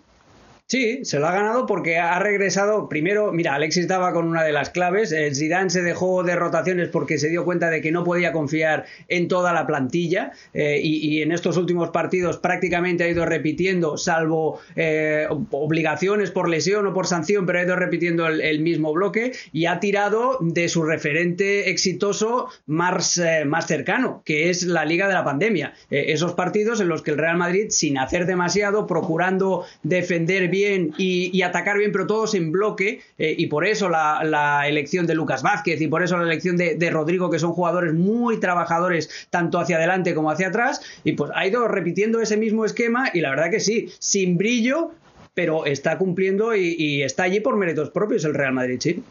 Sí, 0.69 1.00
se 1.04 1.18
lo 1.18 1.27
ha 1.27 1.31
ganado 1.31 1.66
porque 1.66 1.98
ha 1.98 2.19
regresado. 2.19 2.89
Primero, 2.89 3.31
mira, 3.31 3.56
Alexis 3.56 3.81
estaba 3.81 4.13
con 4.13 4.27
una 4.27 4.44
de 4.44 4.51
las 4.51 4.69
claves. 4.69 5.12
El 5.12 5.36
Zidane 5.36 5.71
se 5.71 5.81
dejó 5.81 6.21
de 6.21 6.36
rotaciones 6.36 6.89
porque 6.89 7.18
se 7.18 7.27
dio 7.27 7.44
cuenta 7.44 7.71
de 7.71 7.81
que 7.81 7.92
no 7.92 8.04
podía 8.04 8.31
confiar 8.31 8.86
en 9.07 9.27
toda 9.27 9.51
la 9.51 9.66
plantilla 9.66 10.31
eh, 10.54 10.80
y, 10.80 11.24
en 11.24 11.31
estos 11.31 11.57
últimos 11.57 11.89
partidos 11.89 12.38
prácticamente 12.38 13.04
ha 13.04 13.10
ido 13.10 13.25
repitiendo, 13.25 13.98
salvo 13.98 14.60
eh, 14.75 15.25
obligaciones 15.50 16.30
por 16.30 16.48
lesión 16.48 16.86
o 16.86 16.94
por 16.94 17.07
sanción, 17.07 17.48
pero 17.48 17.57
ha 17.57 17.63
ido 17.63 17.75
repitiendo 17.75 18.27
el, 18.27 18.60
mismo 18.60 18.94
bloque 18.94 19.31
y 19.51 19.65
ha 19.65 19.80
tirado 19.80 20.38
de 20.39 20.69
su 20.69 20.83
referente 20.83 21.72
exitoso 21.72 22.50
más, 22.68 23.18
eh, 23.18 23.44
más 23.44 23.65
cercano, 23.65 24.22
que 24.24 24.51
es 24.51 24.62
la 24.68 24.86
Liga 24.86 25.07
de 25.07 25.15
la 25.15 25.24
Pandemia. 25.24 25.74
esos 25.89 26.33
partidos 26.33 26.80
en 26.80 26.89
los 26.89 27.01
que 27.01 27.10
el 27.10 27.18
Real 27.18 27.38
Madrid, 27.38 27.68
sin 27.69 27.98
hacer 27.98 28.27
demasiado, 28.27 28.86
procurando 28.86 29.65
defender 29.82 30.48
bien 30.48 30.59
y, 30.98 31.42
atacar 31.42 31.78
bien, 31.78 31.92
pero 31.92 32.08
todos 32.08 32.36
en 32.36 32.51
bloque, 32.51 33.01
eh, 33.18 33.36
y 33.38 33.48
por 33.48 33.66
eso 33.66 33.89
la, 33.89 34.63
elección 34.68 35.08
de 35.08 35.16
Lucas 35.16 35.42
Vázquez 35.42 35.82
y 35.82 35.88
por 35.88 36.04
eso 36.04 36.18
la 36.18 36.24
elección 36.24 36.58
de, 36.58 36.89
Rodrigo, 36.89 37.30
que 37.30 37.39
son 37.39 37.54
jugadores 37.54 37.94
muy 37.94 38.39
trabajadores 38.39 39.10
tanto 39.30 39.60
hacia 39.60 39.78
adelante 39.78 40.13
como 40.13 40.32
hacia 40.32 40.48
atrás, 40.48 40.82
y 41.04 41.13
pues 41.13 41.32
ha 41.36 41.48
ido 41.48 41.68
repitiendo 41.68 42.22
ese 42.22 42.38
mismo 42.38 42.66
esquema 42.66 43.10
y 43.13 43.22
la 43.22 43.30
verdad 43.30 43.51
que 43.51 43.60
sí, 43.60 43.92
sin 44.00 44.38
brillo, 44.38 44.92
pero 45.34 45.66
está 45.66 45.98
cumpliendo 45.98 46.56
y, 46.56 46.75
y 46.78 47.04
está 47.04 47.24
allí 47.24 47.39
por 47.39 47.56
méritos 47.56 47.89
propios 47.89 48.25
el 48.25 48.34
Real 48.34 48.54
Madrid, 48.54 48.78
sí. 48.80 49.04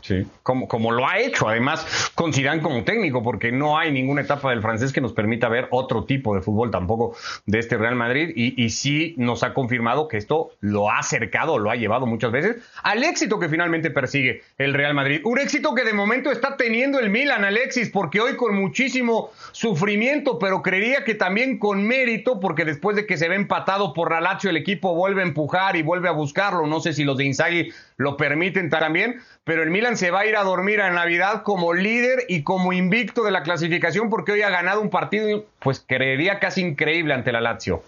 Sí, 0.00 0.26
como, 0.42 0.66
como 0.66 0.92
lo 0.92 1.06
ha 1.06 1.18
hecho 1.18 1.48
además 1.48 2.10
con 2.14 2.32
Zidane 2.32 2.62
como 2.62 2.84
técnico, 2.84 3.22
porque 3.22 3.52
no 3.52 3.78
hay 3.78 3.92
ninguna 3.92 4.22
etapa 4.22 4.50
del 4.50 4.62
francés 4.62 4.92
que 4.92 5.00
nos 5.00 5.12
permita 5.12 5.48
ver 5.48 5.68
otro 5.70 6.04
tipo 6.04 6.34
de 6.34 6.40
fútbol 6.40 6.70
tampoco 6.70 7.14
de 7.46 7.58
este 7.58 7.76
Real 7.76 7.96
Madrid 7.96 8.32
y, 8.34 8.62
y 8.62 8.70
sí 8.70 9.14
nos 9.18 9.42
ha 9.42 9.52
confirmado 9.52 10.08
que 10.08 10.16
esto 10.16 10.52
lo 10.60 10.90
ha 10.90 11.00
acercado, 11.00 11.58
lo 11.58 11.70
ha 11.70 11.76
llevado 11.76 12.06
muchas 12.06 12.32
veces 12.32 12.56
al 12.82 13.04
éxito 13.04 13.38
que 13.38 13.48
finalmente 13.48 13.90
persigue 13.90 14.42
el 14.56 14.74
Real 14.74 14.94
Madrid. 14.94 15.20
Un 15.24 15.38
éxito 15.38 15.74
que 15.74 15.84
de 15.84 15.92
momento 15.92 16.30
está 16.30 16.56
teniendo 16.56 16.98
el 16.98 17.10
Milan, 17.10 17.44
Alexis, 17.44 17.90
porque 17.90 18.20
hoy 18.20 18.36
con 18.36 18.56
muchísimo 18.56 19.30
sufrimiento, 19.52 20.38
pero 20.38 20.62
creería 20.62 21.04
que 21.04 21.14
también 21.14 21.58
con 21.58 21.86
mérito, 21.86 22.40
porque 22.40 22.64
después 22.64 22.96
de 22.96 23.06
que 23.06 23.16
se 23.16 23.28
ve 23.28 23.34
empatado 23.34 23.92
por 23.92 24.10
la 24.10 24.20
el 24.44 24.56
equipo 24.56 24.94
vuelve 24.94 25.22
a 25.22 25.24
empujar 25.26 25.76
y 25.76 25.82
vuelve 25.82 26.08
a 26.08 26.12
buscarlo. 26.12 26.66
No 26.66 26.80
sé 26.80 26.92
si 26.92 27.04
los 27.04 27.16
de 27.16 27.24
Inzaghi 27.24 27.72
lo 28.00 28.16
permiten 28.16 28.70
también, 28.70 29.20
pero 29.44 29.62
el 29.62 29.68
Milan 29.68 29.98
se 29.98 30.10
va 30.10 30.20
a 30.20 30.26
ir 30.26 30.34
a 30.34 30.42
dormir 30.42 30.80
a 30.80 30.90
Navidad 30.90 31.42
como 31.42 31.74
líder 31.74 32.24
y 32.28 32.44
como 32.44 32.72
invicto 32.72 33.24
de 33.24 33.30
la 33.30 33.42
clasificación 33.42 34.08
porque 34.08 34.32
hoy 34.32 34.40
ha 34.40 34.48
ganado 34.48 34.80
un 34.80 34.88
partido, 34.88 35.44
pues 35.58 35.84
creería 35.86 36.38
casi 36.38 36.62
increíble 36.62 37.12
ante 37.12 37.30
la 37.30 37.42
Lazio. 37.42 37.82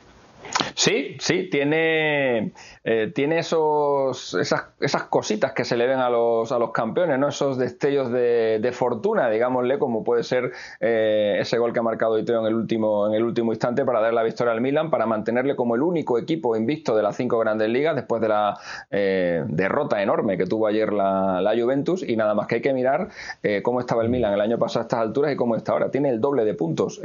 Sí, 0.74 1.16
sí, 1.20 1.48
tiene, 1.50 2.52
eh, 2.84 3.12
tiene 3.14 3.38
esos, 3.38 4.34
esas, 4.34 4.64
esas, 4.80 5.04
cositas 5.04 5.52
que 5.52 5.64
se 5.64 5.76
le 5.76 5.86
ven 5.86 5.98
a 5.98 6.10
los, 6.10 6.50
a 6.52 6.58
los 6.58 6.72
campeones, 6.72 7.18
¿no? 7.18 7.28
esos 7.28 7.58
destellos 7.58 8.10
de, 8.10 8.70
fortuna, 8.72 9.28
digámosle, 9.28 9.78
como 9.78 10.02
puede 10.02 10.24
ser 10.24 10.52
eh, 10.80 11.36
ese 11.40 11.58
gol 11.58 11.72
que 11.72 11.80
ha 11.80 11.82
marcado 11.82 12.18
Iteo 12.18 12.40
en 12.40 12.46
el, 12.46 12.54
último, 12.54 13.06
en 13.06 13.14
el 13.14 13.22
último 13.22 13.52
instante 13.52 13.84
para 13.84 14.00
dar 14.00 14.14
la 14.14 14.22
victoria 14.22 14.52
al 14.52 14.60
Milan, 14.60 14.90
para 14.90 15.06
mantenerle 15.06 15.56
como 15.56 15.74
el 15.74 15.82
único 15.82 16.18
equipo 16.18 16.56
invicto 16.56 16.96
de 16.96 17.02
las 17.02 17.16
cinco 17.16 17.38
grandes 17.38 17.68
ligas 17.68 17.94
después 17.94 18.22
de 18.22 18.28
la 18.28 18.58
eh, 18.90 19.44
derrota 19.46 20.02
enorme 20.02 20.38
que 20.38 20.46
tuvo 20.46 20.66
ayer 20.66 20.92
la, 20.92 21.40
la, 21.40 21.52
Juventus. 21.52 22.02
Y 22.02 22.16
nada 22.16 22.34
más 22.34 22.46
que 22.46 22.56
hay 22.56 22.60
que 22.62 22.72
mirar 22.72 23.08
cómo 23.62 23.80
estaba 23.80 24.02
el 24.02 24.08
Milan 24.08 24.32
el 24.32 24.40
año 24.40 24.58
pasado 24.58 24.80
a 24.80 24.82
estas 24.84 25.00
alturas 25.00 25.32
y 25.32 25.36
cómo 25.36 25.54
está 25.54 25.72
ahora. 25.72 25.90
Tiene 25.90 26.08
el 26.08 26.20
doble 26.20 26.44
de 26.44 26.54
puntos 26.54 27.00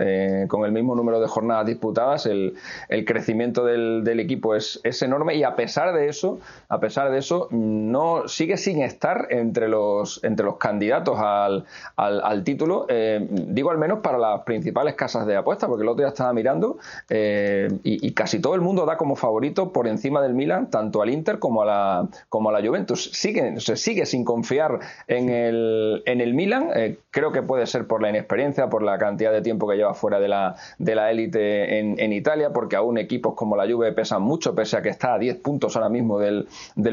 con 0.47 0.65
el 0.65 0.71
mismo 0.71 0.95
número 0.95 1.19
de 1.19 1.27
jornadas 1.27 1.65
disputadas, 1.65 2.25
el, 2.25 2.55
el 2.87 3.03
crecimiento 3.03 3.36
del, 3.37 4.19
equipo 4.19 4.55
es, 4.55 4.79
enorme 5.01 5.35
y 5.35 5.43
a 5.43 5.55
pesar 5.55 5.93
de 5.93 6.09
eso, 6.09 6.39
a 6.69 6.79
pesar 6.79 7.11
de 7.11 7.19
eso, 7.19 7.47
no 7.51 8.27
sigue 8.27 8.57
sin 8.57 8.81
estar 8.81 9.27
entre 9.29 9.67
los, 9.67 10.23
entre 10.23 10.45
los 10.45 10.57
candidatos 10.57 11.17
al, 11.19 11.65
al, 11.95 12.43
título, 12.43 12.85
eh, 12.89 13.25
digo 13.29 13.71
al 13.71 13.77
menos 13.77 13.99
para 13.99 14.17
las 14.17 14.41
principales 14.41 14.95
casas 14.95 15.25
de 15.27 15.35
apuestas, 15.35 15.69
porque 15.69 15.83
el 15.83 15.89
otro 15.89 16.03
día 16.03 16.09
estaba 16.09 16.33
mirando 16.33 16.77
eh, 17.09 17.69
y, 17.83 18.11
casi 18.11 18.39
todo 18.39 18.55
el 18.55 18.61
mundo 18.61 18.85
da 18.85 18.97
como 18.97 19.15
favorito 19.15 19.71
por 19.71 19.87
encima 19.87 20.21
del 20.21 20.33
Milan, 20.33 20.69
tanto 20.69 21.01
al 21.01 21.09
Inter 21.09 21.39
como 21.39 21.61
a 21.61 21.65
la, 21.65 22.07
como 22.29 22.49
a 22.49 22.59
la 22.59 22.67
Juventus. 22.67 23.11
Sigue, 23.13 23.59
se 23.59 23.75
sigue 23.75 24.05
sin 24.05 24.23
confiar 24.25 24.79
en 25.07 25.29
el, 25.29 26.01
en 26.05 26.21
el 26.21 26.33
Milan, 26.33 26.69
eh, 26.75 26.97
creo 27.11 27.31
que 27.31 27.43
puede 27.43 27.67
ser 27.67 27.87
por 27.87 28.01
la 28.01 28.09
inexperiencia, 28.09 28.69
por 28.69 28.81
la 28.81 28.97
cantidad 28.97 29.31
de 29.31 29.41
tiempo 29.41 29.67
que 29.67 29.75
lleva 29.75 29.93
fuera 29.93 30.19
de 30.19 30.27
la 30.27 30.55
de 30.79 30.95
la 30.95 31.11
élite 31.11 31.79
en, 31.79 31.99
en 31.99 32.13
Italia, 32.13 32.51
porque 32.53 32.75
aún 32.75 32.97
como 33.35 33.55
la 33.55 33.67
Juve 33.67 33.91
pesan 33.93 34.21
mucho, 34.21 34.55
pese 34.55 34.77
a 34.77 34.81
que 34.81 34.89
está 34.89 35.13
a 35.13 35.19
10 35.19 35.39
puntos 35.39 35.75
ahora 35.75 35.89
mismo 35.89 36.19
del 36.19 36.47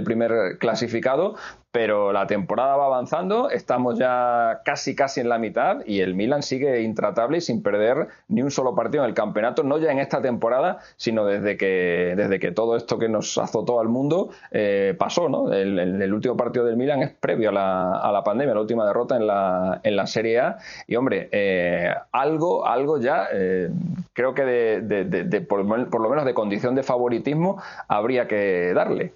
primer 0.04 0.58
clasificado, 0.58 1.36
pero 1.74 2.12
la 2.12 2.28
temporada 2.28 2.76
va 2.76 2.86
avanzando, 2.86 3.50
estamos 3.50 3.98
ya 3.98 4.60
casi 4.64 4.94
casi 4.94 5.18
en 5.18 5.28
la 5.28 5.38
mitad 5.38 5.84
y 5.84 6.02
el 6.02 6.14
Milan 6.14 6.44
sigue 6.44 6.82
intratable 6.82 7.38
y 7.38 7.40
sin 7.40 7.64
perder 7.64 8.06
ni 8.28 8.42
un 8.42 8.52
solo 8.52 8.76
partido 8.76 9.02
en 9.02 9.08
el 9.08 9.14
campeonato, 9.16 9.64
no 9.64 9.78
ya 9.78 9.90
en 9.90 9.98
esta 9.98 10.22
temporada, 10.22 10.78
sino 10.96 11.24
desde 11.24 11.56
que, 11.56 12.14
desde 12.16 12.38
que 12.38 12.52
todo 12.52 12.76
esto 12.76 12.96
que 13.00 13.08
nos 13.08 13.36
azotó 13.38 13.80
al 13.80 13.88
mundo 13.88 14.30
eh, 14.52 14.94
pasó. 14.96 15.28
¿no? 15.28 15.52
El, 15.52 16.14
último 16.14 16.36
partido 16.36 16.64
del 16.64 16.76
Milan 16.76 17.02
es 17.02 17.10
previo 17.10 17.48
a 17.48 17.52
la, 17.52 17.98
a 17.98 18.12
la, 18.12 18.22
pandemia, 18.22 18.54
la 18.54 18.60
última 18.60 18.86
derrota 18.86 19.16
en 19.16 19.26
la, 19.26 19.80
en 19.82 19.96
la 19.96 20.06
Serie 20.06 20.38
A. 20.38 20.58
Y 20.86 20.94
hombre, 20.94 21.28
eh, 21.32 21.92
algo, 22.12 22.68
algo 22.68 23.00
ya, 23.00 23.26
eh, 23.32 23.68
creo 24.12 24.32
que 24.32 24.44
de, 24.44 25.40
por, 25.40 25.90
por 25.90 26.00
lo 26.00 26.08
menos 26.08 26.24
de 26.24 26.34
condición 26.34 26.76
de 26.76 26.84
favoritismo 26.84 27.60
habría 27.88 28.28
que 28.28 28.72
darle. 28.72 29.12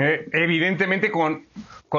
Eh, 0.00 0.28
evidentemente 0.32 1.10
con, 1.10 1.48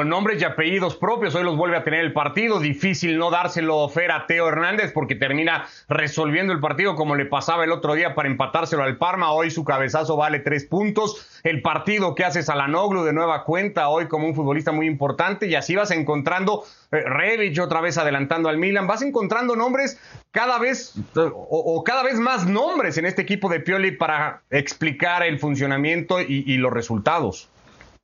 nombres 0.05 0.41
y 0.41 0.45
apellidos 0.45 0.95
propios. 0.95 1.35
Hoy 1.35 1.43
los 1.43 1.57
vuelve 1.57 1.75
a 1.75 1.83
tener 1.83 1.99
el 1.99 2.13
partido. 2.13 2.59
Difícil 2.59 3.17
no 3.17 3.29
dárselo 3.29 3.89
Fer 3.89 4.11
a 4.11 4.25
Teo 4.25 4.47
Hernández 4.47 4.93
porque 4.93 5.15
termina 5.15 5.65
resolviendo 5.89 6.53
el 6.53 6.61
partido 6.61 6.95
como 6.95 7.15
le 7.15 7.25
pasaba 7.25 7.65
el 7.65 7.71
otro 7.71 7.95
día 7.95 8.15
para 8.15 8.29
empatárselo 8.29 8.83
al 8.83 8.97
Parma. 8.97 9.33
Hoy 9.33 9.51
su 9.51 9.65
cabezazo 9.65 10.15
vale 10.15 10.39
tres 10.39 10.63
puntos. 10.63 11.41
El 11.43 11.61
partido 11.61 12.15
que 12.15 12.23
hace 12.23 12.41
Salanoglu 12.41 13.03
de 13.03 13.11
nueva 13.11 13.43
cuenta 13.43 13.89
hoy 13.89 14.07
como 14.07 14.27
un 14.27 14.35
futbolista 14.35 14.71
muy 14.71 14.85
importante. 14.85 15.47
Y 15.47 15.55
así 15.55 15.75
vas 15.75 15.91
encontrando 15.91 16.63
eh, 16.91 17.01
Revich 17.01 17.59
otra 17.59 17.81
vez 17.81 17.97
adelantando 17.97 18.47
al 18.47 18.57
Milan. 18.57 18.87
Vas 18.87 19.01
encontrando 19.01 19.57
nombres 19.57 19.99
cada 20.31 20.57
vez 20.57 20.93
o, 21.15 21.83
cada 21.83 22.03
vez 22.03 22.17
más 22.19 22.45
nombres 22.45 22.97
en 22.97 23.05
este 23.05 23.23
equipo 23.23 23.49
de 23.49 23.59
Pioli 23.59 23.91
para 23.91 24.43
explicar 24.51 25.23
el 25.23 25.37
funcionamiento 25.39 26.21
y 26.21 26.55
los 26.57 26.71
resultados 26.71 27.49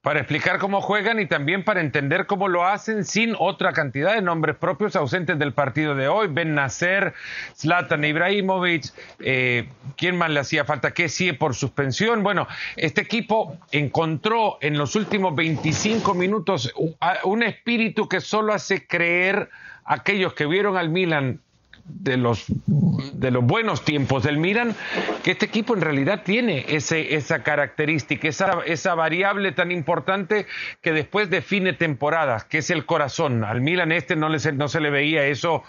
para 0.05 0.19
explicar 0.19 0.59
cómo 0.59 0.81
juegan 0.81 1.19
y 1.19 1.25
también 1.25 1.63
para 1.63 1.81
entender 1.81 2.27
cómo 2.27 2.47
lo 2.47 2.63
hacen 2.63 3.05
sin 3.05 3.33
otra 3.39 3.73
cantidad 3.73 4.13
de 4.13 4.21
nombres 4.21 4.55
propios 4.55 4.95
ausentes 4.95 5.39
del 5.39 5.51
partido 5.51 5.95
de 5.95 6.07
hoy. 6.07 6.27
Ben 6.27 6.53
Nasser, 6.53 7.15
Zlatan 7.55 8.05
Ibrahimovic, 8.05 8.93
eh, 9.17 9.67
¿quién 9.97 10.15
más 10.15 10.29
le 10.29 10.41
hacía 10.41 10.63
falta? 10.63 10.91
Que 10.91 11.09
sí 11.09 11.33
por 11.33 11.55
suspensión. 11.55 12.21
Bueno, 12.21 12.47
este 12.75 13.01
equipo 13.01 13.57
encontró 13.71 14.59
en 14.61 14.77
los 14.77 14.95
últimos 14.95 15.33
25 15.33 16.13
minutos 16.13 16.71
un 17.23 17.41
espíritu 17.41 18.07
que 18.07 18.21
solo 18.21 18.53
hace 18.53 18.85
creer 18.85 19.49
a 19.85 19.95
aquellos 19.95 20.35
que 20.35 20.45
vieron 20.45 20.77
al 20.77 20.89
Milan 20.89 21.41
de 21.87 22.17
los, 22.17 22.45
de 22.47 23.29
los 23.29 23.43
buenos 23.43 23.85
tiempos 23.85 24.23
del 24.23 24.37
Milan, 24.37 24.75
que 25.23 25.29
este 25.31 25.45
equipo 25.45 25.75
en 25.75 25.81
realidad 25.81 26.23
tiene 26.23 26.65
ese, 26.69 27.15
esa 27.15 27.43
característica, 27.43 28.27
esa, 28.27 28.61
esa 28.65 28.95
variable 28.95 29.51
tan 29.51 29.71
importante 29.71 30.47
que 30.81 30.93
después 30.93 31.29
define 31.29 31.73
temporadas, 31.73 32.43
que 32.45 32.57
es 32.59 32.69
el 32.71 32.87
corazón. 32.87 33.43
Al 33.43 33.61
Milan 33.61 33.91
este 33.91 34.15
no, 34.15 34.29
le, 34.29 34.39
no 34.53 34.67
se 34.67 34.79
le 34.79 34.89
veía 34.89 35.27
eso 35.27 35.61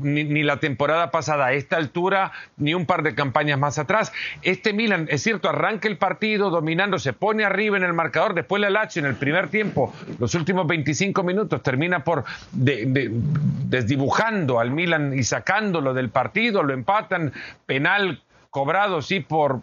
ni, 0.00 0.44
la 0.44 0.58
temporada 0.58 1.10
pasada 1.10 1.46
a 1.46 1.52
esta 1.52 1.76
altura, 1.76 2.30
ni 2.56 2.74
un 2.74 2.86
par 2.86 3.02
de 3.02 3.16
campañas 3.16 3.58
más 3.58 3.80
atrás. 3.80 4.12
Este 4.42 4.72
Milan, 4.72 5.08
es 5.10 5.24
cierto, 5.24 5.48
arranca 5.48 5.88
el 5.88 5.98
partido 5.98 6.50
dominando, 6.50 7.00
se 7.00 7.12
pone 7.12 7.44
arriba 7.44 7.76
en 7.76 7.82
el 7.82 7.94
marcador, 7.94 8.34
después 8.34 8.62
la 8.62 8.70
Lazio 8.70 9.00
en 9.00 9.06
el 9.06 9.16
primer 9.16 9.48
tiempo, 9.48 9.92
los 10.20 10.36
últimos 10.36 10.68
25 10.68 11.24
minutos, 11.24 11.64
termina 11.64 12.04
por 12.04 12.22
desdibujando 12.52 14.60
al 14.60 14.70
Milan 14.70 15.18
y 15.18 15.24
sacando 15.24 15.47
sacándolo 15.48 15.94
del 15.94 16.10
partido, 16.10 16.62
lo 16.62 16.74
empatan, 16.74 17.32
penal 17.64 18.22
cobrado, 18.50 19.02
sí, 19.02 19.20
por 19.20 19.60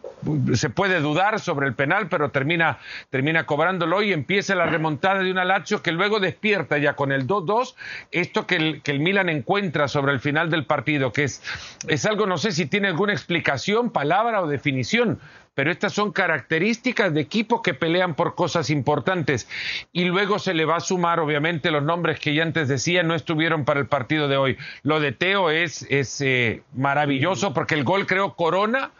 se 0.53 0.69
puede 0.69 0.99
dudar 0.99 1.39
sobre 1.39 1.67
el 1.67 1.73
penal, 1.73 2.07
pero 2.07 2.29
termina, 2.29 2.77
termina 3.09 3.45
cobrándolo 3.45 4.01
y 4.03 4.13
empieza 4.13 4.55
la 4.55 4.67
remontada 4.67 5.21
de 5.21 5.31
un 5.31 5.37
Alacho 5.37 5.81
que 5.81 5.91
luego 5.91 6.19
despierta 6.19 6.77
ya 6.77 6.93
con 6.93 7.11
el 7.11 7.27
2-2, 7.27 7.75
esto 8.11 8.47
que 8.47 8.55
el, 8.55 8.81
que 8.83 8.91
el 8.91 8.99
Milan 8.99 9.29
encuentra 9.29 9.87
sobre 9.87 10.13
el 10.13 10.19
final 10.19 10.49
del 10.49 10.65
partido, 10.65 11.11
que 11.11 11.23
es, 11.23 11.41
es 11.87 12.05
algo, 12.05 12.25
no 12.25 12.37
sé 12.37 12.51
si 12.51 12.67
tiene 12.67 12.87
alguna 12.87 13.13
explicación, 13.13 13.89
palabra 13.89 14.41
o 14.41 14.47
definición, 14.47 15.19
pero 15.55 15.71
estas 15.71 15.93
son 15.93 16.11
características 16.11 17.13
de 17.13 17.21
equipos 17.21 17.61
que 17.61 17.73
pelean 17.73 18.13
por 18.13 18.35
cosas 18.35 18.69
importantes. 18.69 19.47
Y 19.91 20.05
luego 20.05 20.37
se 20.37 20.53
le 20.53 20.65
va 20.65 20.75
a 20.75 20.81
sumar, 20.81 21.19
obviamente, 21.19 21.71
los 21.71 21.81
nombres 21.81 22.19
que 22.19 22.35
ya 22.35 22.43
antes 22.43 22.67
decía 22.67 23.01
no 23.03 23.15
estuvieron 23.15 23.65
para 23.65 23.79
el 23.79 23.87
partido 23.87 24.27
de 24.27 24.37
hoy. 24.37 24.57
Lo 24.83 24.99
de 24.99 25.13
Teo 25.13 25.49
es, 25.49 25.87
es 25.89 26.21
eh, 26.21 26.61
maravilloso 26.73 27.53
porque 27.53 27.75
el 27.75 27.85
gol 27.85 28.05
creo 28.05 28.35
corona 28.35 28.91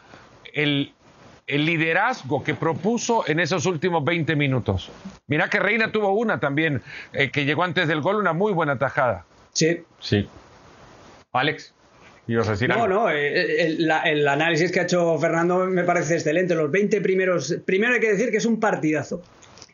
el, 0.54 0.94
el 1.46 1.66
liderazgo 1.66 2.44
que 2.44 2.56
propuso 2.56 3.28
en 3.28 3.42
esos 3.42 3.66
últimos 3.66 4.04
20 4.04 4.36
minutos. 4.38 4.90
Mira 5.28 5.50
que 5.50 5.60
Reina 5.60 5.92
tuvo 5.92 6.14
una 6.14 6.40
también, 6.40 6.82
eh, 7.12 7.30
que 7.32 7.46
llegó 7.46 7.64
antes 7.64 7.90
del 7.90 8.02
gol, 8.02 8.16
una 8.16 8.34
muy 8.34 8.54
buena 8.54 8.80
tajada. 8.80 9.26
Sí. 9.52 9.84
Sí. 10.00 10.28
Alex. 11.34 11.75
No, 12.76 12.88
no, 12.88 13.12
eh, 13.12 13.68
el, 13.68 13.92
el, 14.06 14.28
análisis 14.28 14.72
que 14.72 14.80
ha 14.80 14.84
hecho 14.84 15.18
Fernando 15.20 15.66
me 15.66 15.84
parece 15.84 16.16
excelente. 16.16 16.56
Los 16.56 16.72
20 16.72 17.02
primeros. 17.02 17.56
Primero 17.66 17.94
hay 17.94 18.00
que 18.00 18.12
decir 18.12 18.32
que 18.32 18.38
es 18.38 18.46
un 18.46 18.60
partidazo. 18.60 19.22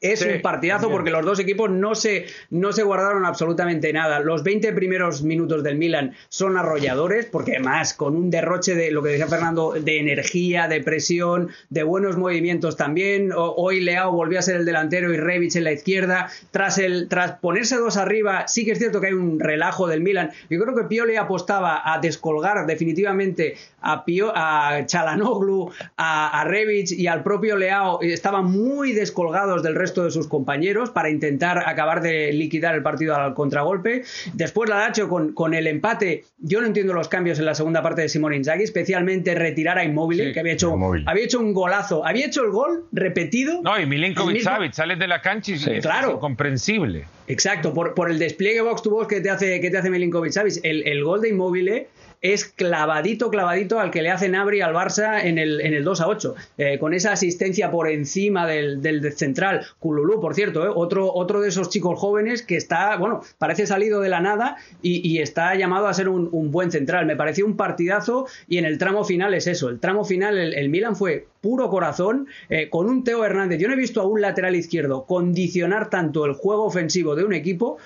Es 0.02 0.24
un 0.24 0.42
partidazo 0.42 0.90
porque 0.90 1.12
los 1.12 1.24
dos 1.24 1.38
equipos 1.38 1.70
no 1.70 1.94
se, 1.94 2.26
no 2.50 2.74
se 2.74 2.82
guardaron 2.82 3.24
absolutamente 3.24 3.94
nada. 3.94 4.20
Los 4.20 4.42
20 4.42 4.74
primeros 4.74 5.22
minutos 5.22 5.62
del 5.62 5.78
Milan 5.78 6.16
son 6.28 6.58
arrolladores 6.58 7.28
porque 7.28 7.52
además 7.52 7.94
con 7.94 8.16
un 8.16 8.32
derroche 8.32 8.74
de 8.74 8.90
lo 8.90 9.04
que 9.04 9.10
decía 9.10 9.28
Fernando, 9.28 9.74
de 9.74 10.00
energía, 10.00 10.68
de 10.68 10.82
presión, 10.82 11.50
de 11.70 11.84
buenos 11.84 12.18
movimientos 12.18 12.78
también. 12.78 13.30
Hoy 13.36 13.82
Leao 13.82 14.12
volvió 14.12 14.40
a 14.40 14.42
ser 14.42 14.56
el 14.56 14.66
delantero 14.66 15.14
y 15.14 15.18
Rebic 15.18 15.56
en 15.56 15.66
la 15.66 15.72
izquierda. 15.72 16.32
Tras, 16.50 16.80
el, 16.80 17.08
tras 17.08 17.34
ponerse 17.34 17.76
dos 17.76 17.96
arriba, 17.96 18.48
sí 18.48 18.66
que 18.66 18.72
es 18.72 18.80
cierto 18.80 19.02
que 19.02 19.08
hay 19.08 19.14
un 19.14 19.40
relajo 19.40 19.86
del 19.86 20.02
Milan. 20.02 20.32
Yo 20.50 20.60
creo 20.60 20.76
que 20.76 20.86
Pioli 20.86 21.16
apostaba 21.16 21.80
a 21.86 22.00
descolgar 22.00 22.66
definitivamente 22.66 23.56
a, 23.82 24.04
Pio, 24.04 24.32
a 24.34 24.84
Chalanoglu, 24.84 25.70
a, 25.96 26.42
a 26.42 26.44
Rebic 26.44 26.90
y 26.90 27.06
al 27.06 27.22
propio 27.22 27.56
Leao. 27.56 28.02
Estaban 28.02 28.46
muy 28.46 28.94
descolgados 28.94 29.62
del 29.62 29.76
resto 29.76 29.91
de 29.94 30.12
sus 30.12 30.28
compañeros 30.28 30.90
para 30.90 31.10
intentar 31.10 31.68
acabar 31.68 32.02
de 32.02 32.32
liquidar 32.32 32.76
el 32.76 32.84
partido 32.84 33.16
al 33.16 33.34
contragolpe. 33.34 34.04
Después 34.34 34.70
la 34.70 34.88
Lazio 34.88 35.10
con, 35.10 35.34
con 35.34 35.54
el 35.54 35.68
empate, 35.68 36.24
yo 36.40 36.62
no 36.62 36.68
entiendo 36.68 36.94
los 36.94 37.10
cambios 37.10 37.40
en 37.40 37.46
la 37.46 37.56
segunda 37.56 37.82
parte 37.82 38.04
de 38.04 38.10
Simón 38.10 38.34
Inzaghi, 38.34 38.64
especialmente 38.64 39.36
retirar 39.36 39.78
a 39.78 39.84
Immobile, 39.84 40.32
que 40.32 40.40
había 40.40 40.54
hecho, 40.54 40.74
había 41.06 41.24
hecho 41.24 41.40
un 41.40 41.54
golazo, 41.54 42.06
había 42.06 42.28
hecho 42.28 42.44
el 42.44 42.52
gol 42.52 42.86
repetido. 42.92 43.62
No, 43.62 43.80
y 43.80 43.86
Milinkovic 43.86 44.42
Savic 44.42 44.74
sale 44.74 44.96
de 44.96 45.08
la 45.08 45.22
cancha 45.22 45.52
y 45.52 45.56
es 45.56 45.82
claro. 45.82 46.14
incomprensible. 46.14 47.06
Exacto, 47.28 47.74
por, 47.74 47.94
por 47.94 48.10
el 48.10 48.20
despliegue 48.20 48.62
box 48.62 48.82
to 48.82 48.90
box 48.90 49.08
que 49.08 49.22
te 49.22 49.30
hace, 49.30 49.60
que 49.60 49.70
te 49.70 49.78
hace 49.78 49.90
Milinkovic 49.90 50.32
Savic. 50.32 50.60
El, 50.64 50.88
el 50.88 51.04
gol 51.04 51.22
de 51.22 51.30
Immobile 51.30 51.88
es 52.22 52.46
clavadito, 52.46 53.30
clavadito 53.32 53.80
al 53.80 53.92
que 53.92 54.02
le 54.02 54.12
hace 54.12 54.30
Nabri 54.30 54.62
al 54.62 54.74
Barça 54.74 55.24
en 55.24 55.38
el, 55.38 55.60
en 55.62 55.74
el 55.74 55.84
2 55.84 56.02
a 56.02 56.08
8, 56.08 56.36
eh, 56.58 56.80
con 56.80 56.94
esa 56.94 57.12
asistencia 57.12 57.72
por 57.72 57.90
encima 57.90 58.46
del, 58.48 58.82
del 58.82 59.12
central. 59.14 59.66
Cululú, 59.80 60.22
por 60.22 60.36
cierto, 60.36 60.66
eh, 60.66 60.72
otro, 60.74 61.12
otro 61.12 61.42
de 61.42 61.50
esos 61.50 61.70
chicos 61.70 62.00
jóvenes 62.00 62.44
que 62.44 62.58
está, 62.58 62.96
bueno, 62.98 63.22
parece 63.40 63.66
salido 63.66 64.02
de 64.02 64.10
la 64.10 64.22
nada 64.22 64.58
y, 64.82 65.12
está 65.22 65.54
llamado 65.56 65.88
a 65.88 65.94
ser 65.94 66.10
un, 66.10 66.52
buen 66.52 66.72
central. 66.72 67.06
Me 67.06 67.16
pareció 67.16 67.46
un 67.46 67.58
partidazo 67.58 68.28
y 68.48 68.58
en 68.58 68.66
el 68.66 68.78
tramo 68.78 69.04
final 69.04 69.34
es 69.34 69.46
eso. 69.48 69.70
El 69.70 69.80
tramo 69.80 70.04
final, 70.04 70.38
el, 70.38 70.54
el 70.54 70.70
Milan 70.70 70.96
fue 70.96 71.28
puro 71.42 71.70
corazón, 71.70 72.28
eh, 72.50 72.70
con 72.70 72.88
un 72.88 73.04
Teo 73.04 73.26
Hernández. 73.26 73.60
Yo 73.60 73.68
no 73.68 73.74
he 73.74 73.78
visto 73.78 74.00
a 74.00 74.06
un 74.06 74.22
lateral 74.22 74.56
izquierdo 74.56 75.06
condicionar 75.06 75.90
tanto 75.90 76.26
el 76.26 76.34
juego 76.34 76.66
ofensivo 76.66 77.16
de 77.16 77.24
un 77.24 77.34
equipo 77.34 77.78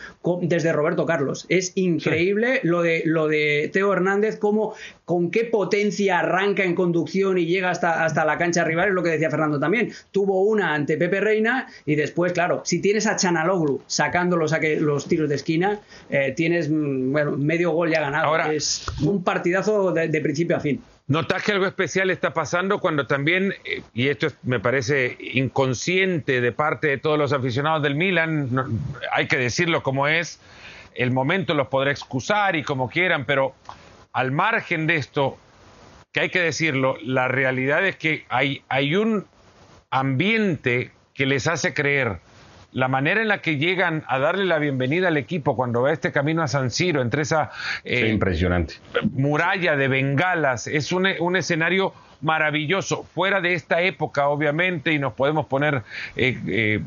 desde 0.41 0.73
Roberto 0.73 1.05
Carlos. 1.05 1.45
Es 1.49 1.71
increíble 1.75 2.59
lo, 2.63 2.81
de, 2.81 3.03
lo 3.05 3.27
de 3.27 3.69
Teo 3.71 3.93
Hernández, 3.93 4.37
cómo, 4.37 4.73
con 5.05 5.31
qué 5.31 5.45
potencia 5.45 6.19
arranca 6.19 6.63
en 6.63 6.75
conducción 6.75 7.37
y 7.37 7.45
llega 7.45 7.69
hasta, 7.69 8.03
hasta 8.03 8.25
la 8.25 8.37
cancha 8.37 8.63
rival, 8.65 8.89
es 8.89 8.93
lo 8.93 9.03
que 9.03 9.11
decía 9.11 9.29
Fernando 9.29 9.59
también. 9.59 9.91
Tuvo 10.11 10.43
una 10.43 10.73
ante 10.73 10.97
Pepe 10.97 11.21
Reina 11.21 11.67
y 11.85 11.95
después, 11.95 12.33
claro, 12.33 12.61
si 12.65 12.81
tienes 12.81 13.07
a 13.07 13.15
Chanaloglu 13.15 13.81
sacando 13.87 14.35
los, 14.35 14.53
los 14.81 15.07
tiros 15.07 15.29
de 15.29 15.35
esquina, 15.35 15.79
eh, 16.09 16.33
tienes 16.35 16.69
mm, 16.69 17.11
bueno, 17.11 17.37
medio 17.37 17.71
gol 17.71 17.89
ya 17.89 18.01
ganado. 18.01 18.25
Ahora, 18.25 18.53
es 18.53 18.85
un 19.01 19.23
partidazo 19.23 19.93
de 19.93 20.21
principio 20.21 20.57
a 20.57 20.59
fin. 20.59 20.81
Notas 21.07 21.43
que 21.43 21.51
algo 21.51 21.67
especial 21.67 22.09
está 22.09 22.33
pasando 22.33 22.79
cuando 22.79 23.05
también, 23.05 23.53
eh, 23.63 23.83
y 23.93 24.07
esto 24.07 24.27
me 24.41 24.59
parece 24.59 25.15
inconsciente 25.19 26.41
de 26.41 26.51
parte 26.51 26.87
de 26.87 26.97
todos 26.97 27.19
los 27.19 27.31
aficionados 27.31 27.83
del 27.83 27.93
Milan, 27.93 28.49
hay 29.11 29.27
que 29.27 29.37
decirlo 29.37 29.83
como 29.83 30.07
es, 30.07 30.39
el 30.95 31.11
momento 31.11 31.53
los 31.53 31.67
podrá 31.67 31.91
excusar 31.91 32.55
y 32.55 32.63
como 32.63 32.89
quieran, 32.89 33.25
pero 33.25 33.53
al 34.13 34.31
margen 34.31 34.87
de 34.87 34.95
esto, 34.95 35.37
que 36.11 36.21
hay 36.21 36.29
que 36.29 36.39
decirlo, 36.39 36.97
la 37.03 37.27
realidad 37.27 37.85
es 37.85 37.97
que 37.97 38.25
hay, 38.29 38.63
hay 38.67 38.95
un 38.95 39.27
ambiente 39.91 40.91
que 41.13 41.27
les 41.27 41.45
hace 41.45 41.75
creer 41.75 42.19
la 42.75 42.89
manera 42.89 43.21
en 43.21 43.29
la 43.29 43.37
que 43.41 43.55
llegan 43.55 44.03
a 44.05 44.19
darle 44.19 44.43
la 44.43 44.59
bienvenida 44.59 45.07
al 45.07 45.15
equipo 45.15 45.55
cuando 45.55 45.81
va 45.81 45.93
este 45.93 46.11
camino 46.11 46.43
a 46.43 46.49
San 46.49 46.71
Siro, 46.71 47.01
entre 47.01 47.21
esa 47.21 47.49
eh, 47.85 48.09
impresionante. 48.09 48.75
muralla 49.13 49.77
de 49.77 49.87
bengalas, 49.87 50.67
es 50.67 50.91
un, 50.91 51.07
un, 51.21 51.37
escenario 51.37 51.93
maravilloso, 52.19 53.03
fuera 53.03 53.39
de 53.39 53.53
esta 53.53 53.81
época, 53.81 54.27
obviamente, 54.27 54.91
y 54.91 54.99
nos 54.99 55.13
podemos 55.13 55.45
poner 55.45 55.83
eh, 56.17 56.37
eh, 56.47 56.81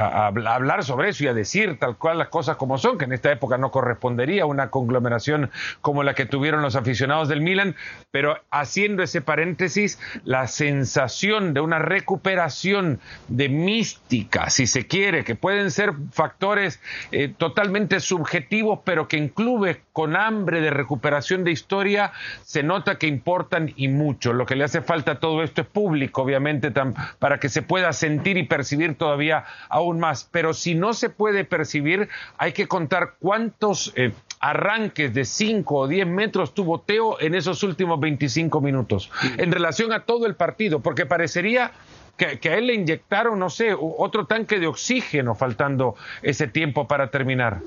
a, 0.00 0.26
hablar 0.26 0.84
sobre 0.84 1.10
eso 1.10 1.24
y 1.24 1.26
a 1.28 1.34
decir 1.34 1.78
tal 1.78 1.96
cual 1.96 2.18
las 2.18 2.28
cosas 2.28 2.56
como 2.56 2.78
son, 2.78 2.98
que 2.98 3.04
en 3.04 3.12
esta 3.12 3.30
época 3.30 3.58
no 3.58 3.70
correspondería 3.70 4.44
a 4.44 4.46
una 4.46 4.70
conglomeración 4.70 5.50
como 5.80 6.02
la 6.02 6.14
que 6.14 6.26
tuvieron 6.26 6.62
los 6.62 6.76
aficionados 6.76 7.28
del 7.28 7.40
Milan, 7.40 7.76
pero 8.10 8.38
haciendo 8.50 9.02
ese 9.02 9.20
paréntesis, 9.20 9.98
la 10.24 10.46
sensación 10.46 11.54
de 11.54 11.60
una 11.60 11.78
recuperación 11.78 13.00
de 13.28 13.48
mística, 13.48 14.50
si 14.50 14.66
se 14.66 14.86
quiere, 14.86 15.24
que 15.24 15.34
pueden 15.34 15.70
ser 15.70 15.92
factores 16.12 16.80
eh, 17.12 17.32
totalmente 17.36 18.00
subjetivos, 18.00 18.80
pero 18.84 19.08
que 19.08 19.16
incluye 19.16 19.82
con 20.00 20.16
hambre 20.16 20.62
de 20.62 20.70
recuperación 20.70 21.44
de 21.44 21.50
historia, 21.50 22.12
se 22.42 22.62
nota 22.62 22.96
que 22.96 23.06
importan 23.06 23.74
y 23.76 23.88
mucho. 23.88 24.32
Lo 24.32 24.46
que 24.46 24.56
le 24.56 24.64
hace 24.64 24.80
falta 24.80 25.12
a 25.12 25.20
todo 25.20 25.42
esto 25.42 25.60
es 25.60 25.66
público, 25.66 26.22
obviamente, 26.22 26.72
para 27.18 27.38
que 27.38 27.50
se 27.50 27.60
pueda 27.60 27.92
sentir 27.92 28.38
y 28.38 28.44
percibir 28.44 28.94
todavía 28.94 29.44
aún 29.68 30.00
más. 30.00 30.26
Pero 30.32 30.54
si 30.54 30.74
no 30.74 30.94
se 30.94 31.10
puede 31.10 31.44
percibir, 31.44 32.08
hay 32.38 32.52
que 32.52 32.66
contar 32.66 33.16
cuántos 33.20 33.92
eh, 33.94 34.12
arranques 34.40 35.12
de 35.12 35.26
5 35.26 35.74
o 35.76 35.86
10 35.86 36.06
metros 36.06 36.54
tuvo 36.54 36.80
Teo 36.80 37.20
en 37.20 37.34
esos 37.34 37.62
últimos 37.62 38.00
25 38.00 38.58
minutos, 38.62 39.10
en 39.36 39.52
relación 39.52 39.92
a 39.92 40.06
todo 40.06 40.24
el 40.24 40.34
partido, 40.34 40.80
porque 40.80 41.04
parecería 41.04 41.72
que, 42.16 42.38
que, 42.38 42.48
a 42.48 42.56
él 42.56 42.68
le 42.68 42.74
inyectaron, 42.74 43.38
no 43.38 43.50
sé, 43.50 43.76
otro 43.78 44.24
tanque 44.24 44.58
de 44.58 44.66
oxígeno 44.66 45.34
faltando 45.34 45.94
ese 46.22 46.46
tiempo 46.46 46.88
para 46.88 47.10
terminar. 47.10 47.60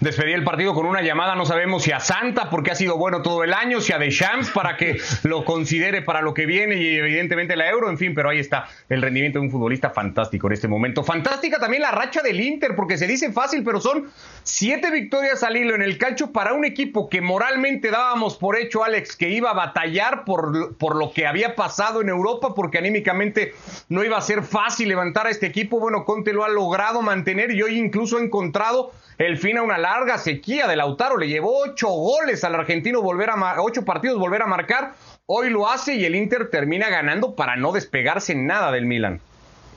Despedí 0.00 0.32
el 0.32 0.44
partido 0.44 0.74
con 0.74 0.86
una 0.86 1.02
llamada, 1.02 1.34
no 1.34 1.46
sabemos 1.46 1.82
si 1.82 1.92
a 1.92 2.00
Santa, 2.00 2.50
porque 2.50 2.70
ha 2.70 2.74
sido 2.74 2.96
bueno 2.96 3.22
todo 3.22 3.44
el 3.44 3.52
año, 3.52 3.80
si 3.80 3.92
a 3.92 3.98
Deschamps, 3.98 4.50
para 4.50 4.76
que 4.76 5.00
lo 5.22 5.44
considere 5.44 6.02
para 6.02 6.22
lo 6.22 6.34
que 6.34 6.46
viene 6.46 6.76
y 6.76 6.96
evidentemente 6.96 7.56
la 7.56 7.68
Euro, 7.68 7.90
en 7.90 7.98
fin, 7.98 8.14
pero 8.14 8.30
ahí 8.30 8.38
está 8.38 8.68
el 8.88 9.02
rendimiento 9.02 9.38
de 9.38 9.46
un 9.46 9.50
futbolista 9.50 9.90
fantástico 9.90 10.46
en 10.46 10.52
este 10.54 10.68
momento. 10.68 11.02
Fantástica 11.04 11.58
también 11.58 11.82
la 11.82 11.90
racha 11.90 12.22
del 12.22 12.40
Inter, 12.40 12.74
porque 12.74 12.96
se 12.96 13.06
dice 13.06 13.32
fácil, 13.32 13.64
pero 13.64 13.80
son 13.80 14.10
siete 14.42 14.90
victorias 14.90 15.42
al 15.42 15.56
hilo 15.56 15.74
en 15.74 15.82
el 15.82 15.98
calcho 15.98 16.32
para 16.32 16.52
un 16.52 16.64
equipo 16.64 17.08
que 17.08 17.20
moralmente 17.20 17.90
dábamos 17.90 18.36
por 18.36 18.56
hecho, 18.56 18.84
Alex, 18.84 19.16
que 19.16 19.28
iba 19.30 19.50
a 19.50 19.54
batallar 19.54 20.24
por, 20.24 20.76
por 20.76 20.96
lo 20.96 21.12
que 21.12 21.26
había 21.26 21.54
pasado 21.54 22.00
en 22.00 22.08
Europa, 22.08 22.54
porque 22.54 22.78
anímicamente 22.78 23.52
no 23.88 24.04
iba 24.04 24.16
a 24.16 24.22
ser 24.22 24.42
fácil 24.42 24.88
levantar 24.88 25.26
a 25.26 25.30
este 25.30 25.46
equipo. 25.46 25.80
Bueno, 25.80 26.04
Conte 26.04 26.32
lo 26.32 26.44
ha 26.44 26.48
logrado 26.48 27.02
mantener 27.02 27.50
y 27.50 27.62
hoy 27.62 27.78
incluso 27.78 28.16
ha 28.16 28.22
encontrado 28.22 28.77
el 29.18 29.38
fin 29.38 29.58
a 29.58 29.62
una 29.62 29.78
larga 29.78 30.18
sequía 30.18 30.66
de 30.66 30.76
Lautaro. 30.76 31.16
Le 31.16 31.28
llevó 31.28 31.62
ocho 31.64 31.88
goles 31.88 32.44
al 32.44 32.54
argentino, 32.54 33.02
volver 33.02 33.30
a 33.30 33.62
ocho 33.62 33.84
partidos 33.84 34.18
volver 34.18 34.42
a 34.42 34.46
marcar. 34.46 34.94
Hoy 35.26 35.50
lo 35.50 35.68
hace 35.68 35.94
y 35.94 36.04
el 36.04 36.14
Inter 36.14 36.50
termina 36.50 36.88
ganando 36.88 37.34
para 37.34 37.56
no 37.56 37.72
despegarse 37.72 38.34
nada 38.34 38.72
del 38.72 38.86
Milan. 38.86 39.20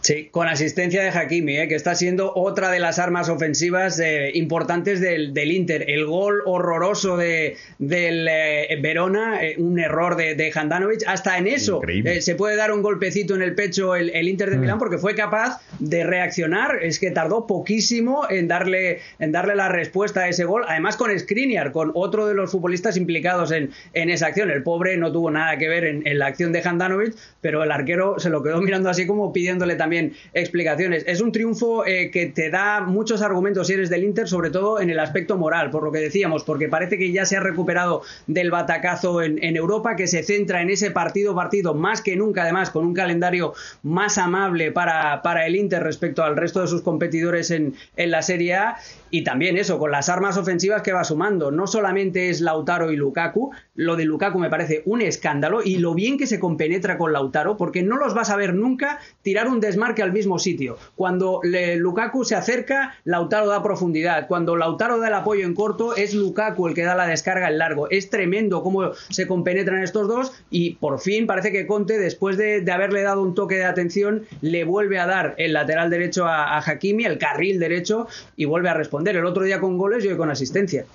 Sí, 0.01 0.29
con 0.31 0.47
asistencia 0.47 1.03
de 1.03 1.09
Hakimi, 1.09 1.57
¿eh? 1.57 1.67
que 1.67 1.75
está 1.75 1.93
siendo 1.93 2.33
otra 2.33 2.71
de 2.71 2.79
las 2.79 2.97
armas 2.97 3.29
ofensivas 3.29 3.99
eh, 3.99 4.31
importantes 4.33 4.99
del, 4.99 5.51
Inter. 5.51 5.85
El 5.87 6.05
gol 6.05 6.41
horroroso 6.45 7.17
de, 7.17 7.57
del 7.77 8.27
eh, 8.27 8.79
Verona, 8.81 9.39
un 9.57 9.77
error 9.77 10.15
de, 10.15 10.33
de 10.33 10.51
Handanovic. 10.53 11.03
Hasta 11.05 11.37
en 11.37 11.45
eso 11.45 11.81
se 12.19 12.35
puede 12.35 12.55
dar 12.55 12.71
un 12.71 12.81
golpecito 12.81 13.35
en 13.35 13.43
el 13.43 13.53
pecho 13.53 13.95
el, 13.95 14.27
Inter 14.27 14.49
de 14.49 14.57
mm. 14.57 14.61
Milán 14.61 14.79
porque 14.79 14.97
fue 14.97 15.13
capaz 15.13 15.61
de 15.77 16.03
reaccionar. 16.03 16.79
Es 16.81 16.97
que 16.97 17.11
tardó 17.11 17.45
poquísimo 17.45 18.25
en 18.27 18.47
darle, 18.47 19.01
en 19.19 19.31
darle 19.31 19.55
la 19.55 19.69
respuesta 19.69 20.21
a 20.21 20.29
ese 20.29 20.45
gol. 20.45 20.63
Además, 20.67 20.97
con 20.97 21.17
Skriniar, 21.17 21.71
con 21.71 21.91
otro 21.93 22.25
de 22.25 22.33
los 22.33 22.51
futbolistas 22.51 22.97
implicados 22.97 23.51
en, 23.51 23.69
en 23.93 24.09
esa 24.09 24.27
acción. 24.27 24.49
El 24.49 24.63
pobre 24.63 24.97
no 24.97 25.11
tuvo 25.11 25.29
nada 25.29 25.57
que 25.59 25.67
ver 25.67 25.85
en, 25.85 26.07
en 26.07 26.17
la 26.17 26.25
acción 26.25 26.51
de 26.51 26.61
Handanovic, 26.63 27.15
pero 27.39 27.63
el 27.63 27.71
arquero 27.71 28.19
se 28.19 28.31
lo 28.31 28.41
quedó 28.41 28.61
mirando 28.61 28.89
así 28.89 29.05
como 29.05 29.31
pidiéndole 29.31 29.75
también 29.75 29.90
explicaciones. 30.33 31.03
Es 31.07 31.21
un 31.21 31.31
triunfo 31.31 31.85
eh, 31.85 32.11
que 32.11 32.27
te 32.27 32.49
da 32.49 32.81
muchos 32.81 33.21
argumentos 33.21 33.67
si 33.67 33.73
eres 33.73 33.89
del 33.89 34.03
Inter, 34.03 34.27
sobre 34.27 34.49
todo 34.49 34.79
en 34.79 34.89
el 34.89 34.99
aspecto 34.99 35.37
moral, 35.37 35.69
por 35.69 35.83
lo 35.83 35.91
que 35.91 35.99
decíamos, 35.99 36.43
porque 36.43 36.67
parece 36.67 36.97
que 36.97 37.11
ya 37.11 37.25
se 37.25 37.37
ha 37.37 37.39
recuperado 37.39 38.01
del 38.27 38.51
batacazo 38.51 39.21
en, 39.21 39.41
Europa, 39.55 39.95
que 39.95 40.07
se 40.07 40.23
centra 40.23 40.61
en 40.61 40.69
ese 40.69 40.91
partido, 40.91 41.35
partido 41.35 41.73
más 41.73 42.01
que 42.01 42.15
nunca, 42.15 42.43
además, 42.43 42.69
con 42.69 42.85
un 42.85 42.93
calendario 42.93 43.53
más 43.83 44.17
amable 44.17 44.71
para, 44.71 45.21
para 45.21 45.45
el 45.45 45.55
Inter 45.55 45.83
respecto 45.83 46.23
al 46.23 46.37
resto 46.37 46.61
de 46.61 46.67
sus 46.67 46.81
competidores 46.81 47.51
en, 47.51 47.75
en 47.97 48.11
la 48.11 48.21
Serie 48.21 48.55
A. 48.55 48.77
Y 49.09 49.23
también 49.23 49.57
eso, 49.57 49.77
con 49.77 49.91
las 49.91 50.07
armas 50.07 50.37
ofensivas 50.37 50.81
que 50.81 50.93
va 50.93 51.03
sumando. 51.03 51.51
No 51.51 51.67
solamente 51.67 52.29
es 52.29 52.39
Lautaro 52.39 52.91
y 52.91 52.95
Lukaku, 52.95 53.51
lo 53.75 53.95
de 53.95 54.05
Lukaku 54.05 54.37
me 54.37 54.49
parece 54.49 54.81
un 54.85 55.01
escándalo 55.01 55.61
y 55.63 55.77
lo 55.77 55.93
bien 55.93 56.17
que 56.17 56.27
se 56.27 56.39
compenetra 56.39 56.97
con 56.97 57.13
Lautaro, 57.13 57.55
porque 57.57 57.83
no 57.83 57.97
los 57.97 58.13
vas 58.13 58.29
a 58.29 58.35
ver 58.35 58.53
nunca 58.53 58.99
tirar 59.21 59.47
un 59.47 59.59
desmarque 59.59 60.03
al 60.03 60.11
mismo 60.11 60.39
sitio. 60.39 60.77
Cuando 60.95 61.39
Lukaku 61.43 62.25
se 62.25 62.35
acerca, 62.35 62.95
Lautaro 63.05 63.47
da 63.47 63.63
profundidad. 63.63 64.27
Cuando 64.27 64.57
Lautaro 64.57 64.99
da 64.99 65.07
el 65.07 65.13
apoyo 65.13 65.45
en 65.45 65.53
corto, 65.53 65.95
es 65.95 66.13
Lukaku 66.13 66.67
el 66.67 66.73
que 66.73 66.83
da 66.83 66.95
la 66.95 67.07
descarga 67.07 67.47
en 67.47 67.57
largo. 67.57 67.89
Es 67.89 68.09
tremendo 68.09 68.61
cómo 68.61 68.91
se 69.09 69.27
compenetran 69.27 69.83
estos 69.83 70.07
dos 70.07 70.33
y 70.49 70.75
por 70.75 70.99
fin 70.99 71.25
parece 71.25 71.51
que 71.51 71.65
Conte, 71.65 71.97
después 71.97 72.37
de, 72.37 72.69
haberle 72.71 73.01
dado 73.03 73.21
un 73.21 73.35
toque 73.35 73.55
de 73.55 73.65
atención, 73.65 74.23
le 74.41 74.63
vuelve 74.63 74.99
a 74.99 75.05
dar 75.05 75.35
el 75.37 75.53
lateral 75.53 75.89
derecho 75.89 76.25
a, 76.25 76.57
a 76.57 76.59
Hakimi, 76.59 77.05
el 77.05 77.17
carril 77.17 77.59
derecho, 77.59 78.07
y 78.35 78.45
vuelve 78.45 78.69
a 78.69 78.73
responder 78.73 79.15
el 79.15 79.25
otro 79.25 79.43
día 79.43 79.59
con 79.59 79.77
goles 79.77 80.05
y 80.05 80.07
hoy 80.07 80.17
con 80.17 80.29
asistencia. 80.29 80.85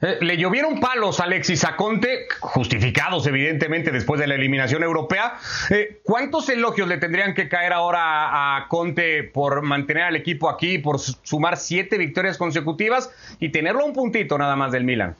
Eh, 0.00 0.18
le 0.20 0.36
llovieron 0.36 0.78
palos 0.78 1.18
a 1.18 1.24
Alexis 1.24 1.64
Aconte, 1.64 2.28
justificados 2.38 3.26
evidentemente 3.26 3.90
después 3.90 4.20
de 4.20 4.28
la 4.28 4.36
eliminación 4.36 4.84
europea. 4.84 5.34
Eh, 5.70 6.00
¿Cuántos 6.04 6.48
elogios 6.48 6.86
le 6.86 6.98
tendrían 6.98 7.34
que 7.34 7.48
caer 7.48 7.72
ahora 7.72 8.56
a 8.56 8.68
Conte 8.68 9.24
por 9.24 9.62
mantener 9.62 10.04
al 10.04 10.16
equipo 10.16 10.48
aquí, 10.48 10.78
por 10.78 11.00
sumar 11.00 11.56
siete 11.56 11.98
victorias 11.98 12.38
consecutivas 12.38 13.10
y 13.40 13.48
tenerlo 13.48 13.84
un 13.84 13.92
puntito 13.92 14.38
nada 14.38 14.54
más 14.54 14.70
del 14.70 14.84
Milan? 14.84 15.16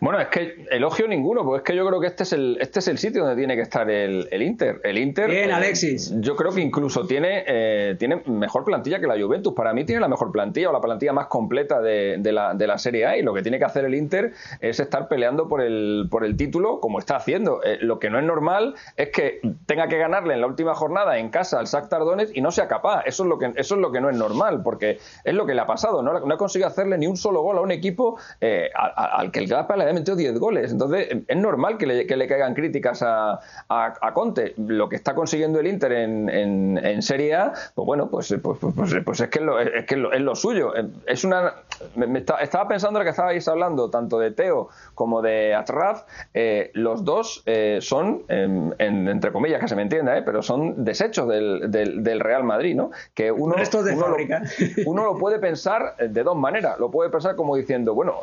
Bueno, 0.00 0.20
es 0.20 0.28
que 0.28 0.66
elogio 0.70 1.08
ninguno, 1.08 1.44
porque 1.44 1.58
es 1.58 1.62
que 1.64 1.76
yo 1.76 1.86
creo 1.86 2.00
que 2.00 2.08
este 2.08 2.24
es 2.24 2.32
el, 2.32 2.58
este 2.60 2.80
es 2.80 2.88
el 2.88 2.98
sitio 2.98 3.22
donde 3.22 3.36
tiene 3.36 3.56
que 3.56 3.62
estar 3.62 3.88
el, 3.90 4.28
Inter. 4.42 4.80
El 4.84 4.98
Inter. 4.98 5.30
Bien, 5.30 5.50
eh, 5.50 5.52
Alexis. 5.52 6.12
yo 6.20 6.36
creo 6.36 6.52
que 6.52 6.60
incluso 6.60 7.06
tiene, 7.06 7.44
eh, 7.46 7.96
tiene 7.98 8.22
mejor 8.26 8.64
plantilla 8.64 9.00
que 9.00 9.06
la 9.06 9.18
Juventus. 9.18 9.54
Para 9.54 9.72
mí 9.72 9.84
tiene 9.84 10.00
la 10.00 10.08
mejor 10.08 10.30
plantilla 10.32 10.70
o 10.70 10.72
la 10.72 10.80
plantilla 10.80 11.12
más 11.12 11.28
completa 11.28 11.80
de, 11.80 12.20
la, 12.22 12.54
de 12.54 12.66
la 12.66 12.78
Serie 12.78 13.06
A. 13.06 13.16
Y 13.16 13.22
lo 13.22 13.32
que 13.32 13.42
tiene 13.42 13.58
que 13.58 13.64
hacer 13.64 13.84
el 13.84 13.94
Inter 13.94 14.32
es 14.60 14.80
estar 14.80 15.08
peleando 15.08 15.48
por 15.48 15.62
el, 15.62 16.08
por 16.10 16.24
el 16.24 16.36
título 16.36 16.80
como 16.80 16.98
está 16.98 17.16
haciendo. 17.16 17.62
Eh, 17.62 17.78
lo 17.80 17.98
que 17.98 18.10
no 18.10 18.18
es 18.18 18.24
normal 18.24 18.74
es 18.96 19.10
que 19.10 19.40
tenga 19.66 19.88
que 19.88 19.98
ganarle 19.98 20.34
en 20.34 20.40
la 20.40 20.46
última 20.46 20.74
jornada 20.74 21.18
en 21.18 21.30
casa 21.30 21.58
al 21.58 21.66
Shakhtar 21.66 22.00
Donetsk 22.00 22.36
y 22.36 22.40
no 22.40 22.50
sea 22.50 22.68
capaz. 22.68 23.04
Eso 23.06 23.22
es 23.22 23.28
lo 23.28 23.38
que, 23.38 23.52
eso 23.56 23.74
es 23.74 23.80
lo 23.80 23.90
que 23.92 24.00
no 24.00 24.10
es 24.10 24.16
normal, 24.16 24.62
porque 24.62 24.98
es 25.24 25.34
lo 25.34 25.46
que 25.46 25.54
le 25.54 25.60
ha 25.60 25.66
pasado. 25.66 26.02
No, 26.02 26.20
no 26.20 26.34
ha 26.34 26.38
conseguido 26.38 26.68
hacerle 26.68 26.98
ni 26.98 27.06
un 27.06 27.16
solo 27.16 27.42
gol 27.42 27.58
a 27.58 27.60
un 27.60 27.70
equipo 27.70 28.18
al, 28.74 29.30
que 29.30 29.38
el 29.38 29.48
le 29.62 29.82
había 29.82 29.94
metido 29.94 30.16
10 30.16 30.38
goles. 30.38 30.72
Entonces, 30.72 31.08
es 31.26 31.36
normal 31.36 31.78
que 31.78 31.86
le, 31.86 32.06
que 32.06 32.16
le 32.16 32.26
caigan 32.26 32.54
críticas 32.54 33.02
a, 33.02 33.40
a, 33.68 34.14
Conte. 34.14 34.54
Lo 34.56 34.88
que 34.88 34.96
está 34.96 35.14
consiguiendo 35.14 35.60
el 35.60 35.66
Inter 35.66 35.92
en, 35.92 36.28
en, 36.28 37.02
Serie 37.02 37.34
A, 37.34 37.52
pues 37.74 37.86
bueno, 37.86 38.08
pues, 38.08 38.34
pues, 38.42 38.58
pues, 38.60 38.94
pues 39.04 39.20
es 39.20 39.28
que, 39.28 39.38
es, 39.38 39.44
lo, 39.44 39.60
es, 39.60 39.84
que 39.86 39.94
es 39.94 40.20
lo 40.20 40.34
suyo. 40.34 40.72
Es 41.06 41.24
una. 41.24 41.54
Me, 41.96 42.18
estaba 42.18 42.68
pensando 42.68 42.98
lo 42.98 43.04
que 43.04 43.10
estabais 43.10 43.46
hablando, 43.48 43.90
tanto 43.90 44.18
de 44.18 44.30
Teo 44.30 44.68
como 44.94 45.22
de 45.22 45.54
Atraf. 45.54 46.04
Eh, 46.32 46.70
los 46.74 47.04
dos 47.04 47.42
eh, 47.46 47.78
son, 47.80 48.24
entre 48.28 49.32
comillas, 49.32 49.60
que 49.60 49.68
se 49.68 49.76
me 49.76 49.82
entienda, 49.82 50.16
eh, 50.16 50.22
pero 50.22 50.42
son 50.42 50.84
desechos 50.84 51.28
del, 51.28 51.70
del, 51.70 52.20
Real 52.20 52.44
Madrid, 52.44 52.74
¿no? 52.74 52.90
Que 53.12 53.30
uno, 53.30 53.56
de 53.56 53.92
uno, 53.92 54.08
lo, 54.08 54.16
uno 54.86 55.04
lo 55.04 55.18
puede 55.18 55.38
pensar 55.38 55.96
de 55.96 56.22
dos 56.22 56.36
maneras. 56.36 56.78
Lo 56.78 56.90
puede 56.90 57.10
pensar 57.10 57.36
como 57.36 57.56
diciendo, 57.56 57.94
bueno, 57.94 58.20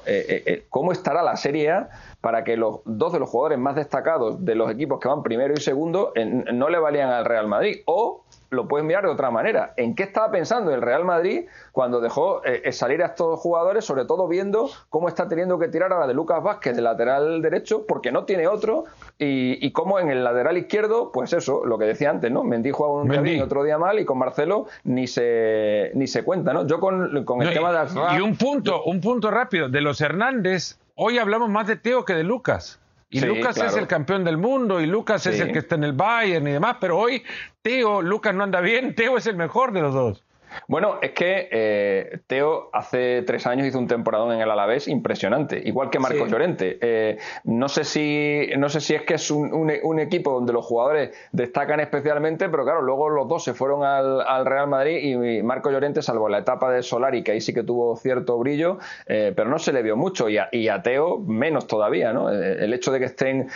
¿cómo 0.70 0.92
estará 0.92 1.21
la 1.24 1.38
Serie 1.38 1.72
A 1.72 1.90
para 2.22 2.44
que 2.44 2.58
los 2.58 2.82
dos 2.86 3.14
de 3.14 3.20
los 3.20 3.30
jugadores 3.30 3.60
más 3.60 3.76
destacados 3.76 4.44
de 4.44 4.56
los 4.56 4.70
equipos 4.72 5.00
que 5.00 5.08
van 5.08 5.24
primero 5.24 5.54
y 5.54 5.62
segundo 5.62 6.14
no 6.54 6.70
le 6.70 6.80
valían 6.80 7.10
al 7.10 7.26
Real 7.26 7.48
Madrid? 7.48 7.82
O 7.86 8.24
lo 8.52 8.68
puedes 8.68 8.86
mirar 8.86 9.06
de 9.06 9.10
otra 9.10 9.32
manera. 9.32 9.74
¿En 9.78 9.96
qué 9.96 10.04
estaba 10.04 10.30
pensando 10.30 10.74
el 10.74 10.82
Real 10.82 11.06
Madrid 11.06 11.46
cuando 11.72 12.02
dejó 12.02 12.44
eh, 12.46 12.62
eh, 12.66 12.72
salir 12.74 13.02
a 13.02 13.08
estos 13.08 13.40
jugadores, 13.40 13.86
sobre 13.86 14.04
todo 14.04 14.28
viendo 14.28 14.70
cómo 14.90 15.08
está 15.08 15.30
teniendo 15.30 15.58
que 15.58 15.70
tirar 15.70 15.94
a 15.94 16.00
la 16.00 16.06
de 16.06 16.14
Lucas 16.14 16.44
Vázquez 16.44 16.76
de 16.76 16.82
lateral 16.82 17.42
derecho, 17.42 17.86
porque 17.88 18.12
no 18.12 18.26
tiene 18.26 18.48
otro, 18.48 18.84
y, 19.18 19.72
cómo 19.72 20.00
en 20.00 20.10
el 20.10 20.24
lateral 20.24 20.58
izquierdo, 20.58 21.12
pues 21.14 21.32
eso, 21.32 21.66
lo 21.66 21.78
que 21.78 21.86
decía 21.86 22.10
antes, 22.10 22.30
¿no? 22.30 22.44
Mendy 22.44 22.72
juega 22.72 22.94
un 22.94 23.08
día 23.08 23.22
bien, 23.22 23.42
otro 23.42 23.64
día 23.64 23.78
mal, 23.78 24.00
y 24.00 24.06
con 24.06 24.18
Marcelo 24.18 24.66
ni 24.84 25.08
se 25.08 25.92
ni 25.96 26.08
se 26.08 26.24
cuenta, 26.24 26.52
¿no? 26.52 26.68
Yo 26.68 26.82
con, 26.82 27.16
el 27.16 27.54
tema 27.54 27.72
de 27.72 28.18
Y 28.18 28.20
un 28.20 28.36
punto, 28.36 28.84
un 28.84 29.00
punto 29.00 29.32
rápido, 29.32 29.70
de 29.70 29.80
los 29.80 30.02
Hernández, 30.02 30.81
hoy 30.96 31.18
hablamos 31.18 31.50
más 31.50 31.68
de 31.68 31.76
Teo 31.76 32.06
que 32.06 32.14
de 32.14 32.24
Lucas. 32.24 32.80
Y 33.10 33.20
Lucas 33.20 33.58
es 33.58 33.76
el 33.76 33.88
campeón 33.88 34.24
del 34.24 34.38
mundo 34.38 34.80
y 34.80 34.86
Lucas 34.86 35.26
es 35.26 35.40
el 35.42 35.52
que 35.52 35.60
está 35.60 35.76
en 35.76 35.84
el 35.84 35.92
Bayern 35.92 36.48
y 36.48 36.52
demás, 36.52 36.78
pero 36.80 36.98
hoy 36.98 37.24
Teo, 37.62 38.02
Lucas 38.02 38.34
no 38.34 38.44
anda 38.44 38.62
bien, 38.62 38.96
Teo 38.96 39.18
es 39.18 39.28
el 39.28 39.36
mejor 39.36 39.74
de 39.74 39.82
los 39.82 39.94
dos. 39.94 40.24
Bueno, 40.68 41.00
es 41.02 41.12
que 41.12 41.48
eh, 41.52 42.20
Teo 42.28 42.70
hace 42.74 43.24
tres 43.24 43.48
años 43.48 43.68
hizo 43.68 43.80
un 43.80 43.88
temporadón 43.88 44.34
en 44.34 44.42
el 44.42 44.52
Alavés 44.52 44.88
impresionante, 44.88 45.62
igual 45.64 45.90
que 45.90 46.00
Marcos 46.00 46.30
Llorente. 46.30 46.78
Eh, 46.82 47.18
no, 47.44 47.70
sé 47.70 47.84
si, 47.84 48.50
no 48.58 48.70
sé 48.70 48.82
si 48.82 48.96
es 48.96 49.04
que 49.04 49.16
es 49.16 49.32
un, 49.32 49.72
equipo 50.00 50.32
donde 50.32 50.54
los 50.54 50.66
jugadores 50.66 51.16
destacan 51.32 51.80
especialmente, 51.80 52.50
pero 52.50 52.64
claro, 52.64 52.82
luego 52.82 53.10
los 53.10 53.28
dos 53.28 53.44
se 53.44 53.54
fueron 53.54 53.84
al, 53.84 54.46
Real 54.46 54.68
Madrid 54.68 54.98
y 54.98 55.44
Marcos 55.44 55.72
Llorente, 55.72 56.02
salvo 56.02 56.28
la 56.28 56.40
etapa 56.40 56.72
de 56.72 56.82
Solari, 56.82 57.24
que 57.24 57.34
ahí 57.34 57.42
sí 57.42 57.54
que 57.54 57.64
tuvo 57.64 57.96
cierto 57.96 58.38
brillo, 58.40 58.80
eh, 59.06 59.34
pero 59.36 59.50
no 59.50 59.60
se 59.60 59.74
le 59.74 59.84
vio 59.84 59.96
mucho 59.96 60.28
y 60.30 60.38
a, 60.38 60.82
Teo 60.82 61.20
menos 61.20 61.68
todavía. 61.68 62.14
¿no? 62.14 62.30
El 62.30 62.74
hecho 62.74 62.92
de 62.92 63.00
que 63.00 63.06
estén 63.06 63.50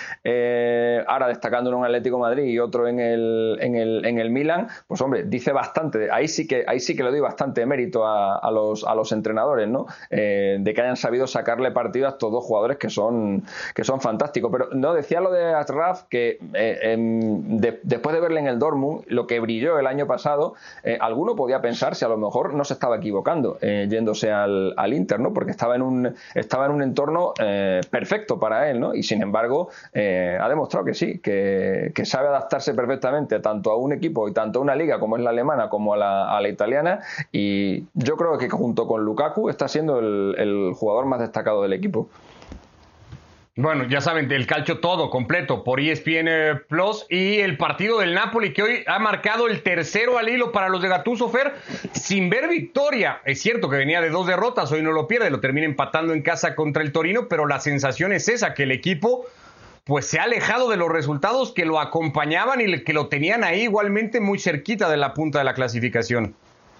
ahora 1.08 1.28
destacando 1.28 1.70
en 1.70 1.78
un 1.78 1.86
Atlético 1.86 2.20
Madrid 2.20 2.44
y 2.44 2.60
otro 2.60 2.88
en 2.88 3.00
el, 3.00 3.58
en 3.62 3.76
el, 3.76 4.06
en 4.06 4.20
el 4.20 4.30
Milan, 4.30 4.68
pues 4.88 5.02
hombre, 5.02 5.24
dice 5.24 5.52
bastante. 5.52 6.10
Ahí 6.12 6.28
sí 6.28 6.48
que, 6.48 6.64
ahí 6.68 6.80
sí 6.86 6.96
que 6.96 7.04
le 7.04 7.12
doy 7.12 7.20
bastante 7.20 7.66
mérito 7.66 8.06
a, 8.06 8.50
los, 8.52 8.84
a 8.84 8.96
los 8.96 9.12
entrenadores, 9.12 9.68
¿no? 9.68 9.88
Eh, 10.10 10.58
de 10.60 10.74
que 10.74 10.82
hayan 10.82 10.96
sabido 10.96 11.28
sacarle 11.28 11.72
partido 11.72 12.08
a 12.08 12.12
estos 12.12 12.32
dos 12.32 12.44
jugadores 12.44 12.78
que 12.78 12.90
son, 12.90 13.44
que 13.74 13.84
son 13.84 14.00
fantásticos. 14.00 14.52
Pero 14.52 14.70
no, 14.72 14.94
decía 14.94 15.20
lo 15.20 15.32
de 15.32 15.54
Atraf, 15.54 16.04
que 16.04 16.38
eh, 16.54 16.96
después 17.84 18.16
de 18.16 18.22
verle 18.22 18.40
en 18.40 18.48
el 18.48 18.60
Dortmund, 18.60 19.04
lo 19.08 19.28
que 19.28 19.40
brilló 19.40 19.80
el 19.80 19.88
año 19.88 20.08
pasado, 20.08 20.54
eh, 20.84 20.98
alguno 21.02 21.36
podía 21.36 21.62
pensar 21.62 21.96
si 21.96 22.06
a 22.06 22.08
lo 22.08 22.18
mejor 22.18 22.54
no 22.54 22.64
se 22.64 22.74
estaba 22.74 22.98
equivocando 22.98 23.58
yéndose 23.60 24.32
al, 24.32 24.74
al, 24.78 24.94
Inter, 24.94 25.20
¿no? 25.20 25.34
Porque 25.34 25.52
estaba 25.52 25.76
en 25.76 25.82
un, 25.82 26.16
estaba 26.36 26.66
en 26.66 26.72
un 26.72 26.82
entorno 26.82 27.34
perfecto 27.90 28.40
para 28.40 28.70
él, 28.70 28.80
¿no? 28.80 28.94
Y 28.94 29.04
sin 29.04 29.22
embargo, 29.22 29.70
ha 29.94 30.50
demostrado 30.50 30.86
que 30.86 30.94
sí, 30.94 31.20
que, 31.20 31.92
que, 31.94 32.06
sabe 32.06 32.28
adaptarse 32.28 32.74
perfectamente 32.74 33.40
tanto 33.40 33.72
a 33.72 33.78
un 33.78 33.94
equipo 33.94 34.28
y 34.30 34.34
tanto 34.34 34.60
a 34.60 34.62
una 34.62 34.76
liga 34.76 35.00
como 35.00 35.18
es 35.18 35.24
la 35.24 35.32
alemana 35.32 35.70
como 35.70 35.94
a 35.94 35.98
la, 35.98 36.38
a 36.38 36.42
la 36.42 36.50
italiana 36.50 36.75
y 37.32 37.86
yo 37.94 38.18
creo 38.18 38.38
que 38.38 38.50
junto 38.50 38.88
con 38.88 39.04
Lukaku 39.04 39.50
está 39.50 39.68
siendo 39.68 40.00
el, 40.00 40.74
jugador 40.76 41.06
más 41.06 41.20
destacado 41.20 41.62
del 41.62 41.74
equipo. 41.74 42.10
Bueno, 43.58 43.86
ya 43.88 44.02
saben, 44.02 44.30
el 44.30 44.48
calcio 44.48 44.82
todo 44.82 45.10
completo 45.10 45.64
por 45.64 45.80
ESPN 45.80 46.64
Plus 46.68 47.06
y 47.10 47.40
el 47.40 47.56
partido 47.56 48.00
del 48.00 48.14
Napoli 48.14 48.52
que 48.52 48.64
hoy 48.64 48.84
ha 48.86 49.00
marcado 49.00 49.48
el 49.48 49.64
tercero 49.64 50.18
al 50.18 50.28
hilo 50.28 50.52
para 50.52 50.68
los 50.68 50.82
de 50.82 50.90
Gattuso 50.90 51.30
Fer 51.30 51.54
sin 51.94 52.30
ver 52.30 52.50
victoria. 52.50 53.22
Es 53.24 53.42
cierto 53.42 53.70
que 53.70 53.78
venía 53.78 54.02
de 54.02 54.10
dos 54.10 54.28
derrotas, 54.28 54.74
hoy 54.74 54.82
no 54.82 54.92
lo 54.92 55.08
pierde, 55.08 55.30
lo 55.30 55.40
termina 55.40 55.66
empatando 55.66 56.12
en 56.12 56.22
casa 56.22 56.54
contra 56.54 56.84
el 56.84 56.92
Torino, 56.92 57.30
pero 57.30 57.48
la 57.48 57.62
sensación 57.62 58.12
es 58.12 58.28
esa, 58.28 58.54
que 58.54 58.64
el 58.64 58.72
equipo 58.72 59.26
pues 59.86 60.08
se 60.08 60.20
ha 60.20 60.24
alejado 60.24 60.70
de 60.70 60.78
los 60.78 60.90
resultados 60.90 61.54
que 61.54 61.64
lo 61.64 61.80
acompañaban 61.80 62.60
y 62.60 62.84
que 62.84 62.92
lo 62.92 63.08
tenían 63.08 63.44
ahí 63.44 63.62
igualmente 63.62 64.20
muy 64.20 64.40
cerquita 64.40 64.90
de 64.90 64.98
la 64.98 65.14
punta 65.14 65.40
de 65.40 65.46
la 65.46 65.54
clasificación. 65.54 66.36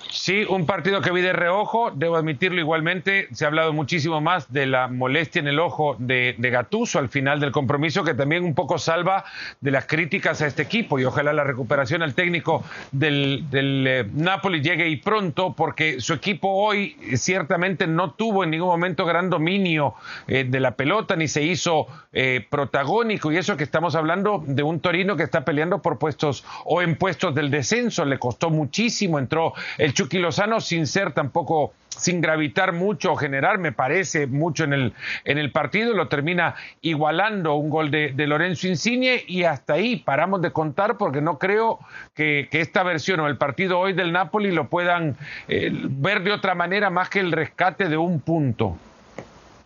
Sí, 0.10 0.46
un 0.48 0.66
partido 0.66 1.02
que 1.02 1.12
vi 1.12 1.22
de 1.22 1.34
reojo, 1.34 1.92
debo 1.92 2.16
admitirlo 2.16 2.60
igualmente, 2.60 3.28
se 3.34 3.44
ha 3.44 3.48
hablado 3.48 3.74
muchísimo 3.74 4.22
más 4.22 4.52
de 4.52 4.66
la 4.66 4.88
molestia 4.88 5.40
en 5.40 5.48
el 5.48 5.60
ojo 5.60 5.96
de, 6.00 6.36
de 6.38 6.50
Gatuso 6.52 7.00
al 7.00 7.10
final 7.10 7.40
del 7.40 7.52
compromiso, 7.52 8.04
que 8.04 8.14
también 8.14 8.44
un 8.44 8.54
poco 8.54 8.78
salva 8.78 9.26
de 9.62 9.72
las 9.72 9.86
críticas 9.88 10.42
a 10.42 10.48
este 10.48 10.62
equipo 10.62 11.00
y 11.00 11.06
ojalá 11.06 11.34
la 11.34 11.44
recuperación 11.44 12.04
al 12.04 12.14
técnico 12.14 12.64
del, 12.92 13.46
eh, 13.52 14.06
Napoli 14.14 14.62
llegue 14.62 14.88
y 14.88 14.98
pronto, 14.98 15.54
porque 15.54 16.00
su 16.00 16.14
equipo 16.14 16.50
hoy 16.50 16.96
ciertamente 17.16 17.88
no 17.88 18.12
tuvo 18.12 18.44
en 18.44 18.52
ningún 18.52 18.70
momento 18.70 19.06
gran 19.06 19.30
dominio 19.30 19.96
eh, 20.28 20.46
de 20.48 20.60
la 20.60 20.76
pelota, 20.76 21.16
ni 21.16 21.28
se 21.28 21.44
hizo 21.44 21.88
eh, 22.14 22.46
protagónico, 22.50 23.32
y 23.32 23.38
eso 23.38 23.58
que 23.58 23.64
estamos 23.64 23.96
hablando 23.96 24.44
de 24.46 24.64
un 24.64 24.80
Torino 24.80 25.18
que 25.18 25.24
está 25.24 25.44
peleando 25.44 25.82
por 25.82 25.98
puestos 25.98 26.46
o 26.64 26.82
en 26.82 26.96
puestos 26.96 27.34
del 27.34 27.50
descenso, 27.50 28.06
le 28.06 28.20
costó 28.20 28.50
muchísimo, 28.50 29.20
entró 29.20 29.54
el 29.78 29.94
Chucky 29.96 30.20
Lozano 30.20 30.62
sin 30.62 30.86
ser 30.86 31.14
tampoco 31.14 31.74
sin 31.90 32.22
gravitar 32.22 32.74
mucho 32.74 33.14
o 33.14 33.16
generar, 33.16 33.58
me 33.58 33.72
parece, 33.72 34.28
mucho 34.28 34.66
en 34.66 34.74
el, 34.74 34.94
en 35.24 35.38
el 35.38 35.52
partido, 35.52 35.94
lo 35.94 36.08
termina 36.10 36.56
igualando 36.82 37.56
un 37.56 37.70
gol 37.70 37.90
de, 37.90 38.14
Lorenzo 38.28 38.68
Insigne 38.68 39.24
y 39.26 39.44
hasta 39.44 39.74
ahí 39.74 39.96
paramos 39.96 40.42
de 40.42 40.52
contar 40.52 40.98
porque 40.98 41.22
no 41.22 41.40
creo 41.40 41.80
que, 42.14 42.50
esta 42.52 42.84
versión 42.84 43.20
o 43.22 43.28
el 43.28 43.38
partido 43.38 43.80
hoy 43.80 43.94
del 43.94 44.12
Napoli 44.12 44.52
lo 44.52 44.70
puedan 44.70 45.16
eh, 45.48 45.72
ver 45.72 46.24
de 46.24 46.32
otra 46.32 46.56
manera 46.56 46.90
más 46.90 47.10
que 47.10 47.20
el 47.20 47.32
rescate 47.32 47.88
de 47.88 47.98
un 47.98 48.20
punto. 48.20 48.78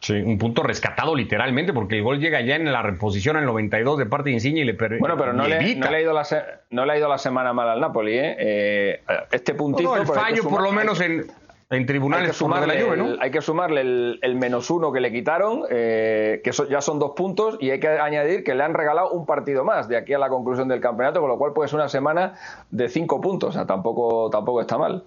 Sí, 0.02 0.14
un 0.14 0.38
punto 0.38 0.64
rescatado 0.64 1.16
literalmente, 1.16 1.74
porque 1.74 1.98
el 1.98 2.04
gol 2.04 2.20
llega 2.20 2.42
ya 2.42 2.56
en 2.56 2.72
la 2.72 2.82
reposición 2.82 3.36
al 3.36 3.46
92 3.46 3.98
de 3.98 4.06
parte 4.06 4.30
de 4.30 4.36
Insigne 4.36 4.62
y 4.62 4.64
le 4.64 4.74
permite. 4.74 5.02
Bueno, 5.02 5.18
pero 5.18 5.34
no 5.34 5.48
le, 5.48 5.56
ha 5.56 5.62
ido 6.02 6.14
la 6.14 6.26
no 6.70 6.86
le 6.86 6.94
ha 6.94 6.98
ido 6.98 7.10
la 7.10 7.18
semana 7.18 7.54
mal 7.54 7.70
al 7.70 7.82
Napoli, 7.82 8.14
¿eh? 8.14 8.36
eh 8.40 9.02
este 9.32 9.54
puntito. 9.54 9.96
el 9.98 10.08
fallo, 10.08 10.44
por 10.44 10.62
lo 10.62 10.72
menos 10.72 11.02
en, 11.02 11.26
en 11.70 11.86
tribunales 11.86 12.24
hay 12.24 12.32
que 12.32 12.38
sumarle, 12.38 12.76
de 12.76 12.90
la 12.90 12.96
¿no? 12.96 13.16
hay 13.20 13.30
que 13.30 13.42
sumarle 13.42 13.82
el, 13.82 14.36
menos 14.36 14.72
uno 14.72 14.92
que 14.92 15.02
le 15.02 15.12
quitaron, 15.12 15.64
eh, 15.70 16.42
que 16.44 16.52
ya 16.70 16.82
son 16.82 16.98
dos 16.98 17.12
puntos, 17.12 17.58
y 17.60 17.70
hay 17.70 17.80
que 17.80 17.90
añadir 17.90 18.44
que 18.44 18.56
le 18.56 18.64
han 18.64 18.74
regalado 18.74 19.12
un 19.12 19.26
partido 19.26 19.64
más 19.64 19.88
de 19.88 19.98
aquí 19.98 20.14
a 20.14 20.20
la 20.20 20.30
conclusión 20.30 20.68
del 20.68 20.82
campeonato, 20.82 21.20
con 21.20 21.30
lo 21.30 21.38
cual 21.38 21.54
puede 21.54 21.68
ser 21.68 21.78
una 21.78 21.90
semana 21.90 22.34
de 22.72 22.90
cinco 22.90 23.22
puntos. 23.22 23.50
O 23.50 23.52
sea, 23.52 23.68
tampoco, 23.68 24.30
tampoco 24.32 24.62
está 24.62 24.78
mal. 24.78 25.04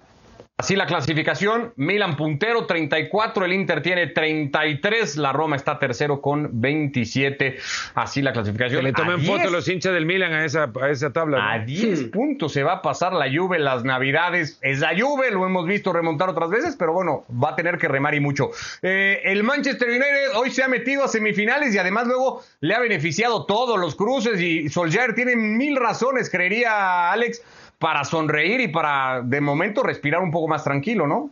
Así 0.62 0.76
la 0.76 0.86
clasificación, 0.86 1.72
Milan 1.74 2.14
puntero 2.14 2.66
34, 2.66 3.46
el 3.46 3.52
Inter 3.52 3.82
tiene 3.82 4.06
33, 4.06 5.16
la 5.16 5.32
Roma 5.32 5.56
está 5.56 5.80
tercero 5.80 6.20
con 6.20 6.60
27. 6.60 7.56
Así 7.96 8.22
la 8.22 8.32
clasificación. 8.32 8.78
Que 8.78 8.84
le 8.84 8.92
tomen 8.92 9.24
foto 9.24 9.50
los 9.50 9.66
hinchas 9.66 9.92
del 9.92 10.06
Milan 10.06 10.32
a 10.32 10.44
esa, 10.44 10.70
a 10.80 10.88
esa 10.88 11.12
tabla. 11.12 11.52
A 11.52 11.58
10 11.58 12.10
puntos 12.10 12.52
se 12.52 12.62
va 12.62 12.74
a 12.74 12.82
pasar 12.82 13.12
la 13.12 13.26
Juve 13.28 13.58
las 13.58 13.82
Navidades. 13.82 14.60
Es 14.62 14.78
la 14.78 14.92
Juve, 14.96 15.32
lo 15.32 15.44
hemos 15.44 15.66
visto 15.66 15.92
remontar 15.92 16.28
otras 16.28 16.48
veces, 16.48 16.76
pero 16.78 16.92
bueno, 16.92 17.24
va 17.42 17.50
a 17.50 17.56
tener 17.56 17.76
que 17.76 17.88
remar 17.88 18.14
y 18.14 18.20
mucho. 18.20 18.50
Eh, 18.82 19.20
el 19.24 19.42
Manchester 19.42 19.88
United 19.88 20.36
hoy 20.36 20.52
se 20.52 20.62
ha 20.62 20.68
metido 20.68 21.02
a 21.02 21.08
semifinales 21.08 21.74
y 21.74 21.78
además 21.78 22.06
luego 22.06 22.44
le 22.60 22.72
ha 22.72 22.78
beneficiado 22.78 23.46
todos 23.46 23.80
los 23.80 23.96
cruces 23.96 24.40
y 24.40 24.68
Solskjaer 24.68 25.16
tiene 25.16 25.34
mil 25.34 25.74
razones, 25.74 26.30
creería 26.30 27.10
Alex 27.10 27.42
para 27.82 28.04
sonreír 28.04 28.60
y 28.60 28.68
para 28.68 29.22
de 29.22 29.40
momento 29.40 29.82
respirar 29.82 30.22
un 30.22 30.30
poco 30.30 30.46
más 30.46 30.62
tranquilo, 30.62 31.08
¿no? 31.08 31.30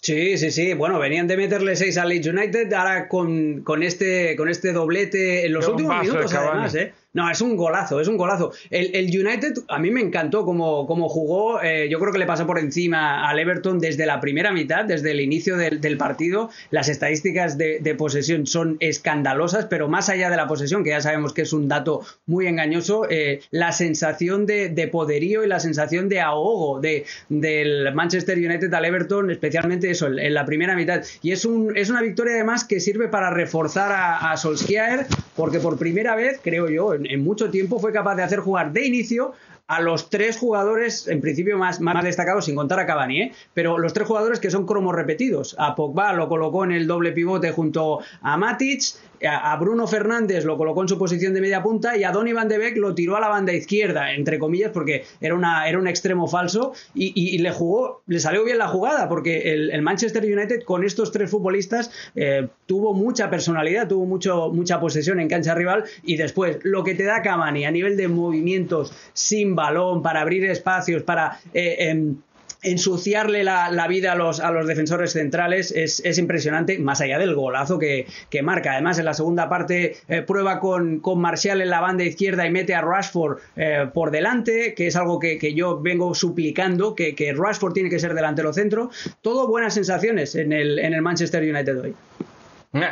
Sí, 0.00 0.38
sí, 0.38 0.50
sí. 0.50 0.72
Bueno, 0.72 0.98
venían 0.98 1.28
de 1.28 1.36
meterle 1.36 1.76
seis 1.76 1.98
a 1.98 2.06
Leeds 2.06 2.26
United, 2.26 2.72
ahora 2.72 3.08
con, 3.08 3.60
con, 3.62 3.82
este, 3.82 4.34
con 4.34 4.48
este 4.48 4.72
doblete 4.72 5.46
en 5.46 5.52
los 5.52 5.68
últimos 5.68 6.00
minutos, 6.00 6.34
además, 6.34 6.74
¿eh? 6.74 6.94
No, 7.14 7.30
es 7.30 7.42
un 7.42 7.56
golazo, 7.56 8.00
es 8.00 8.08
un 8.08 8.16
golazo. 8.16 8.52
El, 8.70 9.04
United 9.06 9.64
a 9.68 9.78
mí 9.78 9.90
me 9.90 10.00
encantó 10.00 10.46
cómo, 10.46 11.08
jugó. 11.10 11.62
Eh, 11.62 11.88
yo 11.90 11.98
creo 12.00 12.10
que 12.10 12.18
le 12.18 12.24
pasó 12.24 12.46
por 12.46 12.58
encima 12.58 13.28
al 13.28 13.38
Everton 13.38 13.78
desde 13.78 14.06
la 14.06 14.18
primera 14.18 14.50
mitad, 14.50 14.86
desde 14.86 15.10
el 15.10 15.20
inicio 15.20 15.58
del, 15.58 15.98
partido. 15.98 16.48
Las 16.70 16.88
estadísticas 16.88 17.58
de, 17.58 17.94
posesión 17.98 18.46
son 18.46 18.78
escandalosas, 18.80 19.66
pero 19.66 19.88
más 19.88 20.08
allá 20.08 20.30
de 20.30 20.38
la 20.38 20.46
posesión, 20.46 20.84
que 20.84 20.90
ya 20.90 21.02
sabemos 21.02 21.34
que 21.34 21.42
es 21.42 21.52
un 21.52 21.68
dato 21.68 22.00
muy 22.24 22.46
engañoso, 22.46 23.06
eh, 23.10 23.42
la 23.50 23.72
sensación 23.72 24.46
de, 24.46 24.88
poderío 24.90 25.44
y 25.44 25.48
la 25.48 25.60
sensación 25.60 26.08
de 26.08 26.20
ahogo 26.20 26.80
de, 26.80 27.04
del 27.28 27.94
Manchester 27.94 28.38
United 28.38 28.72
al 28.72 28.86
Everton, 28.86 29.30
especialmente 29.30 29.90
eso, 29.90 30.06
en, 30.06 30.32
la 30.32 30.46
primera 30.46 30.74
mitad. 30.74 31.04
Y 31.20 31.32
es, 31.32 31.44
un, 31.44 31.76
es 31.76 31.90
una 31.90 32.00
victoria 32.00 32.32
además 32.34 32.64
que 32.64 32.80
sirve 32.80 33.08
para 33.08 33.28
reforzar 33.28 33.92
a, 33.92 34.32
a 34.32 34.36
Solskjaer, 34.38 35.06
porque 35.36 35.58
por 35.58 35.78
primera 35.78 36.16
vez, 36.16 36.40
creo 36.42 36.70
yo, 36.70 36.94
en, 37.08 37.24
mucho 37.24 37.50
tiempo 37.50 37.78
fue 37.78 37.92
capaz 37.92 38.16
de 38.16 38.22
hacer 38.22 38.40
jugar 38.40 38.72
de 38.72 38.86
inicio 38.86 39.32
a 39.66 39.80
los 39.80 40.10
tres 40.10 40.36
jugadores, 40.36 41.08
en 41.08 41.20
principio 41.20 41.56
más, 41.56 41.80
más 41.80 42.04
destacados, 42.04 42.44
sin 42.44 42.56
contar 42.56 42.80
a 42.80 42.86
Cavani, 42.86 43.22
¿eh? 43.22 43.32
pero 43.54 43.78
los 43.78 43.92
tres 43.92 44.06
jugadores 44.06 44.40
que 44.40 44.50
son 44.50 44.66
cromos 44.66 44.94
repetidos. 44.94 45.56
A 45.58 45.74
Pogba 45.74 46.12
lo 46.12 46.28
colocó 46.28 46.64
en 46.64 46.72
el 46.72 46.86
doble 46.86 47.12
pivote 47.12 47.52
junto 47.52 48.00
a 48.20 48.36
Matic, 48.36 48.82
a 49.28 49.56
Bruno 49.56 49.86
Fernández 49.86 50.44
lo 50.44 50.56
colocó 50.56 50.82
en 50.82 50.88
su 50.88 50.98
posición 50.98 51.34
de 51.34 51.40
media 51.40 51.62
punta 51.62 51.96
y 51.96 52.04
a 52.04 52.12
Donny 52.12 52.32
Van 52.32 52.48
de 52.48 52.58
Beek 52.58 52.76
lo 52.76 52.94
tiró 52.94 53.16
a 53.16 53.20
la 53.20 53.28
banda 53.28 53.52
izquierda, 53.52 54.12
entre 54.14 54.38
comillas, 54.38 54.70
porque 54.72 55.04
era, 55.20 55.34
una, 55.34 55.68
era 55.68 55.78
un 55.78 55.86
extremo 55.86 56.26
falso 56.26 56.72
y, 56.94 57.38
le 57.38 57.50
jugó, 57.50 58.02
le 58.06 58.20
salió 58.20 58.44
bien 58.44 58.58
la 58.58 58.68
jugada, 58.68 59.08
porque 59.08 59.52
el, 59.52 59.82
Manchester 59.82 60.24
United 60.24 60.62
con 60.62 60.84
estos 60.84 61.10
tres 61.10 61.30
futbolistas 61.30 61.90
eh, 62.14 62.48
tuvo 62.66 62.94
mucha 62.94 63.30
personalidad, 63.30 63.88
tuvo 63.88 64.06
mucho, 64.06 64.50
mucha 64.50 64.80
posesión 64.80 65.18
en 65.20 65.28
cancha 65.28 65.54
rival 65.54 65.84
y 66.02 66.16
después 66.16 66.58
lo 66.62 66.84
que 66.84 66.94
te 66.94 67.04
da 67.04 67.22
Cavani 67.22 67.64
a 67.64 67.70
nivel 67.70 67.96
de 67.96 68.08
movimientos 68.08 68.92
sin 69.12 69.54
balón, 69.54 70.02
para 70.02 70.20
abrir 70.20 70.44
espacios, 70.44 71.02
para... 71.02 71.38
Eh, 71.52 71.88
em, 71.90 72.16
ensuciarle 72.62 73.44
la, 73.44 73.86
vida 73.88 74.12
a 74.12 74.14
los, 74.14 74.40
a 74.40 74.50
los 74.50 74.66
defensores 74.66 75.12
centrales 75.12 75.72
es, 75.72 76.18
impresionante, 76.18 76.78
más 76.78 77.00
allá 77.00 77.18
del 77.18 77.34
golazo 77.34 77.78
que, 77.78 78.06
marca. 78.42 78.72
Además, 78.72 78.98
en 78.98 79.04
la 79.04 79.14
segunda 79.14 79.48
parte 79.48 79.96
eh, 80.08 80.22
prueba 80.22 80.60
con, 80.60 81.00
con, 81.00 81.20
Marcial 81.20 81.60
en 81.60 81.70
la 81.70 81.80
banda 81.80 82.04
izquierda 82.04 82.46
y 82.46 82.50
mete 82.50 82.74
a 82.74 82.80
Rashford 82.80 83.38
eh, 83.56 83.88
por 83.92 84.10
delante, 84.10 84.74
que 84.74 84.86
es 84.86 84.96
algo 84.96 85.18
que, 85.18 85.54
yo 85.54 85.80
vengo 85.80 86.14
suplicando, 86.14 86.94
que, 86.94 87.14
que, 87.14 87.32
Rashford 87.32 87.72
tiene 87.72 87.90
que 87.90 87.98
ser 87.98 88.14
delantero 88.14 88.52
centro. 88.52 88.90
Todo 89.20 89.48
buenas 89.48 89.74
sensaciones 89.74 90.34
en 90.34 90.52
el, 90.52 90.78
en 90.78 90.94
el 90.94 91.02
Manchester 91.02 91.42
United 91.42 91.80
hoy. 91.80 91.94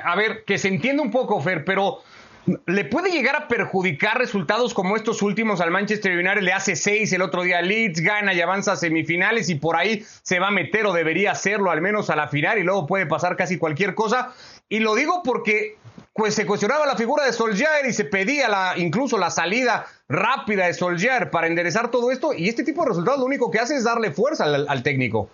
A 0.05 0.15
ver, 0.15 0.45
que 0.45 0.59
se 0.59 0.69
entienda 0.69 1.03
un 1.03 1.11
poco, 1.11 1.41
Fer, 1.41 1.65
pero 1.65 2.01
¿Le 2.67 2.85
puede 2.87 3.11
llegar 3.11 3.37
a 3.37 3.49
perjudicar 3.49 4.17
resultados 4.19 4.73
como 4.73 4.97
estos 4.97 5.21
últimos 5.23 5.61
al 5.61 5.71
Manchester 5.71 6.17
United? 6.17 6.41
Le 6.41 6.53
hace 6.53 6.75
seis 6.75 7.13
el 7.13 7.23
otro 7.23 7.43
día 7.43 7.61
Leeds, 7.61 8.01
gana 8.01 8.33
y 8.33 8.41
avanza 8.41 8.73
a 8.73 8.77
semifinales 8.77 9.51
y 9.51 9.57
por 9.57 9.77
ahí 9.77 10.05
se 10.23 10.39
va 10.39 10.49
a 10.49 10.51
meter 10.51 10.87
o 10.87 10.93
debería 10.93 11.33
hacerlo 11.33 11.71
al 11.71 11.83
menos 11.83 12.09
a 12.09 12.17
la 12.17 12.29
final 12.29 12.59
y 12.59 12.63
luego 12.63 12.87
puede 12.87 13.07
pasar 13.07 13.37
casi 13.37 13.59
cualquier 13.59 13.95
cosa. 13.95 14.33
Y 14.69 14.81
lo 14.81 14.95
digo 14.95 15.23
porque 15.23 15.77
pues, 16.15 16.35
se 16.35 16.47
cuestionaba 16.47 16.87
la 16.87 16.97
figura 16.97 17.27
de 17.27 17.33
Solskjaer 17.33 17.87
y 17.87 17.93
se 17.93 18.05
pedía 18.05 18.49
la, 18.49 18.75
incluso 18.77 19.19
la 19.19 19.31
salida 19.31 19.87
rápida 20.09 20.67
de 20.67 20.75
Solskjaer 20.75 21.31
para 21.31 21.47
enderezar 21.47 21.91
todo 21.91 22.11
esto 22.11 22.33
y 22.33 22.49
este 22.49 22.65
tipo 22.65 22.83
de 22.83 22.89
resultados 22.89 23.21
lo 23.21 23.27
único 23.27 23.51
que 23.51 23.59
hace 23.59 23.77
es 23.77 23.85
darle 23.85 24.13
fuerza 24.13 24.45
al 24.45 24.83
técnico. 24.83 25.29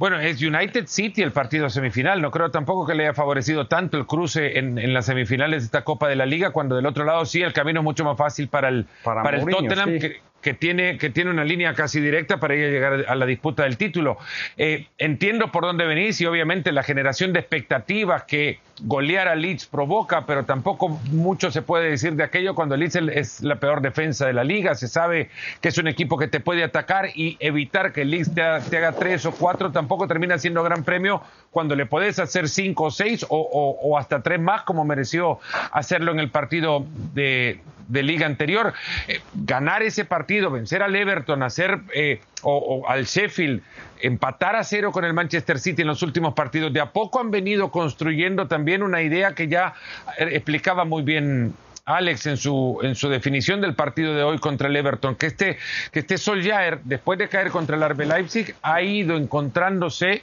Bueno, 0.00 0.18
es 0.18 0.40
United 0.40 0.86
City 0.86 1.20
el 1.20 1.30
partido 1.30 1.68
semifinal. 1.68 2.22
No 2.22 2.30
creo 2.30 2.50
tampoco 2.50 2.86
que 2.86 2.94
le 2.94 3.02
haya 3.04 3.12
favorecido 3.12 3.66
tanto 3.66 3.98
el 3.98 4.06
cruce 4.06 4.58
en, 4.58 4.94
las 4.94 5.04
semifinales 5.04 5.60
de 5.60 5.66
esta 5.66 5.84
Copa 5.84 6.08
de 6.08 6.16
la 6.16 6.24
Liga, 6.24 6.52
cuando 6.52 6.74
del 6.74 6.86
otro 6.86 7.04
lado 7.04 7.26
sí 7.26 7.42
el 7.42 7.52
camino 7.52 7.80
es 7.80 7.84
mucho 7.84 8.02
más 8.02 8.16
fácil 8.16 8.48
para 8.48 8.70
el, 8.70 8.86
para, 9.04 9.36
el 9.36 9.44
Tottenham, 9.44 9.98
que 9.98 10.22
tiene, 10.54 10.98
que 10.98 11.10
tiene 11.10 11.30
una 11.30 11.44
línea 11.44 11.74
casi 11.74 12.00
directa 12.00 12.38
para 12.38 12.54
llegar 12.54 13.04
a 13.06 13.14
la 13.14 13.26
disputa 13.26 13.64
del 13.64 13.76
título. 13.76 14.18
Eh, 14.56 14.86
entiendo 14.98 15.52
por 15.52 15.64
dónde 15.64 15.84
venís 15.86 16.20
y 16.20 16.26
obviamente 16.26 16.72
la 16.72 16.82
generación 16.82 17.32
de 17.32 17.40
expectativas 17.40 18.24
que 18.24 18.58
golear 18.82 19.28
a 19.28 19.34
Leeds 19.34 19.66
provoca, 19.66 20.26
pero 20.26 20.44
tampoco 20.44 20.88
mucho 21.10 21.50
se 21.50 21.62
puede 21.62 21.90
decir 21.90 22.14
de 22.14 22.24
aquello 22.24 22.54
cuando 22.54 22.76
Leeds 22.76 22.96
es 22.96 23.40
la 23.42 23.56
peor 23.56 23.82
defensa 23.82 24.26
de 24.26 24.32
la 24.32 24.44
liga. 24.44 24.74
Se 24.74 24.88
sabe 24.88 25.30
que 25.60 25.68
es 25.68 25.78
un 25.78 25.88
equipo 25.88 26.16
que 26.16 26.28
te 26.28 26.40
puede 26.40 26.64
atacar 26.64 27.10
y 27.14 27.36
evitar 27.40 27.92
que 27.92 28.04
Leeds 28.04 28.34
te, 28.34 28.42
haga 28.42 28.92
tres 28.92 29.26
o 29.26 29.32
cuatro 29.32 29.70
tampoco 29.70 30.06
termina 30.08 30.38
siendo 30.38 30.62
gran 30.62 30.84
premio 30.84 31.22
cuando 31.50 31.74
le 31.74 31.86
podés 31.86 32.18
hacer 32.18 32.48
cinco 32.48 32.84
o 32.84 32.90
seis 32.90 33.26
o 33.28 33.98
hasta 33.98 34.22
tres 34.22 34.40
más 34.40 34.62
como 34.62 34.84
mereció 34.84 35.40
hacerlo 35.72 36.12
en 36.12 36.20
el 36.20 36.30
partido 36.30 36.86
de, 37.14 37.60
liga 37.88 38.26
anterior. 38.26 38.72
Eh, 39.08 39.20
ganar 39.34 39.82
ese 39.82 40.04
partido, 40.04 40.50
vencer 40.50 40.82
al 40.82 40.94
Everton, 40.94 41.42
hacer 41.42 41.80
eh, 41.92 42.20
o, 42.42 42.84
al 42.88 43.04
Sheffield, 43.04 43.62
empatar 44.00 44.54
a 44.54 44.64
cero 44.64 44.92
con 44.92 45.04
el 45.04 45.12
Manchester 45.12 45.58
City 45.58 45.82
en 45.82 45.88
los 45.88 46.02
últimos 46.02 46.34
partidos, 46.34 46.72
de 46.72 46.80
a 46.80 46.92
poco 46.92 47.20
han 47.20 47.30
venido 47.30 47.70
construyendo 47.70 48.46
también 48.46 48.82
una 48.82 49.02
idea 49.02 49.34
que 49.34 49.48
ya 49.48 49.74
eh, 50.18 50.28
explicaba 50.32 50.84
muy 50.84 51.02
bien 51.02 51.52
Alex 51.84 52.26
en 52.26 52.36
su, 52.36 52.78
en 52.82 52.94
su 52.94 53.08
definición 53.08 53.60
del 53.60 53.74
partido 53.74 54.14
de 54.14 54.22
hoy 54.22 54.38
contra 54.38 54.68
el 54.68 54.76
Everton, 54.76 55.16
que 55.16 55.26
este, 55.26 55.58
que 55.92 56.00
este 56.00 56.18
Solskjaer, 56.18 56.80
después 56.84 57.18
de 57.18 57.28
caer 57.28 57.50
contra 57.50 57.76
el 57.76 57.88
RB 57.88 58.06
Leipzig, 58.06 58.54
ha 58.62 58.82
ido 58.82 59.16
encontrándose 59.16 60.22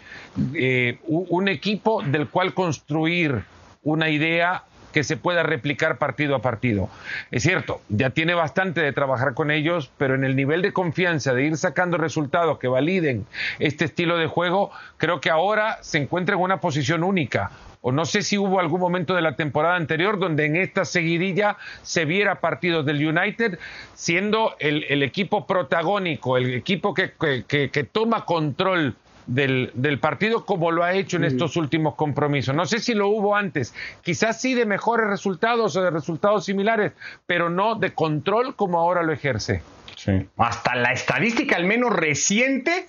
un 1.08 1.48
equipo 1.48 2.02
del 2.04 2.28
cual 2.28 2.54
construir 2.54 3.44
una 3.84 4.10
idea 4.10 4.64
que 4.98 5.04
se 5.04 5.18
pueda 5.18 5.44
replicar 5.44 5.98
partido 5.98 6.36
a 6.36 6.42
partido. 6.42 6.90
Es 7.30 7.44
cierto, 7.44 7.82
ya 7.90 8.10
tiene 8.10 8.34
bastante 8.34 8.82
de 8.82 8.94
trabajar 8.94 9.34
con 9.34 9.52
ellos, 9.52 9.92
pero 9.98 10.16
en 10.16 10.24
el 10.24 10.36
nivel 10.36 10.62
de 10.62 10.74
confianza 10.74 11.34
de 11.34 11.44
ir 11.44 11.58
sacando 11.58 11.98
resultados 11.98 12.58
que 12.58 12.68
validen 12.68 13.28
este 13.60 13.86
estilo 13.86 14.18
de 14.18 14.28
juego, 14.28 14.72
creo 14.98 15.22
que 15.22 15.30
ahora 15.30 15.78
se 15.82 16.00
encuentra 16.00 16.36
en 16.36 16.42
una 16.42 16.60
posición 16.60 17.04
única 17.04 17.52
o 17.82 17.92
no 17.92 18.06
sé 18.06 18.22
si 18.22 18.38
hubo 18.38 18.60
algún 18.60 18.80
momento 18.80 19.16
de 19.16 19.22
la 19.22 19.36
temporada 19.36 19.76
anterior 19.76 20.20
donde 20.20 20.46
en 20.46 20.56
esta 20.56 20.86
seguidilla 20.86 21.58
se 21.82 22.06
viera 22.06 22.40
partidos 22.40 22.86
del 22.86 23.06
United 23.06 23.60
siendo 23.94 24.56
el, 24.60 25.04
equipo 25.04 25.46
protagónico, 25.48 26.38
el 26.38 26.54
equipo 26.54 26.94
que, 26.94 27.14
que 27.18 27.84
toma 27.92 28.26
control 28.26 28.96
del, 29.28 29.72
del, 29.74 30.00
partido 30.00 30.46
como 30.46 30.72
lo 30.72 30.84
ha 30.84 30.94
hecho 30.94 31.18
en 31.18 31.26
estos 31.26 31.56
últimos 31.58 31.96
compromisos. 31.96 32.56
No 32.56 32.66
sé 32.66 32.80
si 32.80 32.94
lo 32.94 33.10
hubo 33.10 33.36
antes, 33.36 33.76
quizás 34.02 34.42
sí 34.42 34.54
de 34.56 34.66
mejores 34.66 35.08
resultados 35.08 35.76
o 35.76 35.82
de 35.82 35.92
resultados 35.92 36.46
similares, 36.46 36.94
pero 37.26 37.50
no 37.50 37.76
de 37.76 37.94
control 37.94 38.56
como 38.56 38.80
ahora 38.80 39.04
lo 39.04 39.14
ejerce. 39.14 39.62
Sí. 39.96 40.28
Hasta 40.38 40.76
la 40.76 40.94
estadística, 40.94 41.56
al 41.56 41.66
menos 41.66 41.94
reciente, 41.94 42.88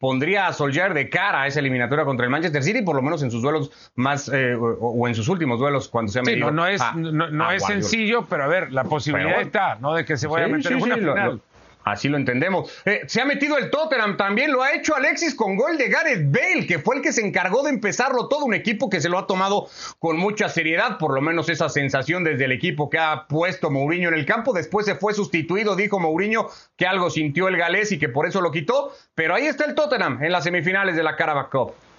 pondría 0.00 0.48
a 0.48 0.52
Solskjaer 0.52 0.94
de 0.94 1.08
cara 1.08 1.42
a 1.42 1.46
esa 1.46 1.60
eliminatoria 1.60 2.04
contra 2.04 2.24
el 2.24 2.30
Manchester 2.30 2.64
City, 2.64 2.82
por 2.82 2.96
lo 2.96 3.02
menos 3.02 3.22
en 3.22 3.30
sus 3.30 3.42
duelos 3.42 3.70
más 3.94 4.28
eh, 4.32 4.56
o, 4.56 5.06
en 5.06 5.14
sus 5.14 5.28
últimos 5.28 5.60
duelos 5.60 5.88
cuando 5.88 6.10
se 6.10 6.18
ha 6.18 6.22
medido. 6.22 6.50
no, 6.50 6.66
es, 6.66 6.82
no, 6.96 7.52
es 7.52 7.62
sencillo, 7.64 8.26
pero 8.28 8.44
a 8.44 8.48
ver, 8.48 8.72
la 8.72 8.84
posibilidad 8.84 9.40
está, 9.40 9.76
¿no? 9.76 9.94
De 9.94 10.04
que 10.04 10.16
se 10.16 10.26
vaya 10.26 10.46
a 10.46 10.48
meter 10.48 10.72
en 10.72 10.82
una 10.82 10.96
final. 10.96 11.40
Así 11.84 12.08
lo 12.08 12.16
entendemos. 12.16 12.70
Eh, 12.84 13.02
se 13.06 13.20
ha 13.20 13.24
metido 13.24 13.56
el 13.56 13.70
Tottenham, 13.70 14.16
también 14.16 14.52
lo 14.52 14.62
ha 14.62 14.74
hecho 14.74 14.94
Alexis 14.94 15.34
con 15.34 15.56
gol 15.56 15.78
de 15.78 15.88
Gareth 15.88 16.30
Bale, 16.30 16.66
que 16.66 16.78
fue 16.78 16.96
el 16.96 17.02
que 17.02 17.12
se 17.12 17.24
encargó 17.24 17.62
de 17.62 17.70
empezarlo 17.70 18.28
todo, 18.28 18.44
un 18.44 18.54
equipo 18.54 18.90
que 18.90 19.00
se 19.00 19.08
lo 19.08 19.18
ha 19.18 19.26
tomado 19.26 19.68
con 19.98 20.16
mucha 20.18 20.48
seriedad, 20.48 20.98
por 20.98 21.14
lo 21.14 21.20
menos 21.20 21.48
esa 21.48 21.68
sensación 21.68 22.22
desde 22.22 22.44
el 22.44 22.52
equipo 22.52 22.90
que 22.90 22.98
ha 22.98 23.26
puesto 23.26 23.70
Mourinho 23.70 24.08
en 24.08 24.14
el 24.14 24.26
campo. 24.26 24.52
Después 24.52 24.86
se 24.86 24.94
fue 24.94 25.14
sustituido, 25.14 25.74
dijo 25.74 25.98
Mourinho 25.98 26.48
que 26.76 26.86
algo 26.86 27.10
sintió 27.10 27.48
el 27.48 27.56
galés 27.56 27.92
y 27.92 27.98
que 27.98 28.08
por 28.08 28.26
eso 28.26 28.40
lo 28.40 28.50
quitó, 28.50 28.92
pero 29.14 29.34
ahí 29.34 29.46
está 29.46 29.64
el 29.64 29.74
Tottenham 29.74 30.22
en 30.22 30.32
las 30.32 30.44
semifinales 30.44 30.96
de 30.96 31.02
la 31.02 31.16
Carabao 31.16 31.50
Cup. 31.50 31.89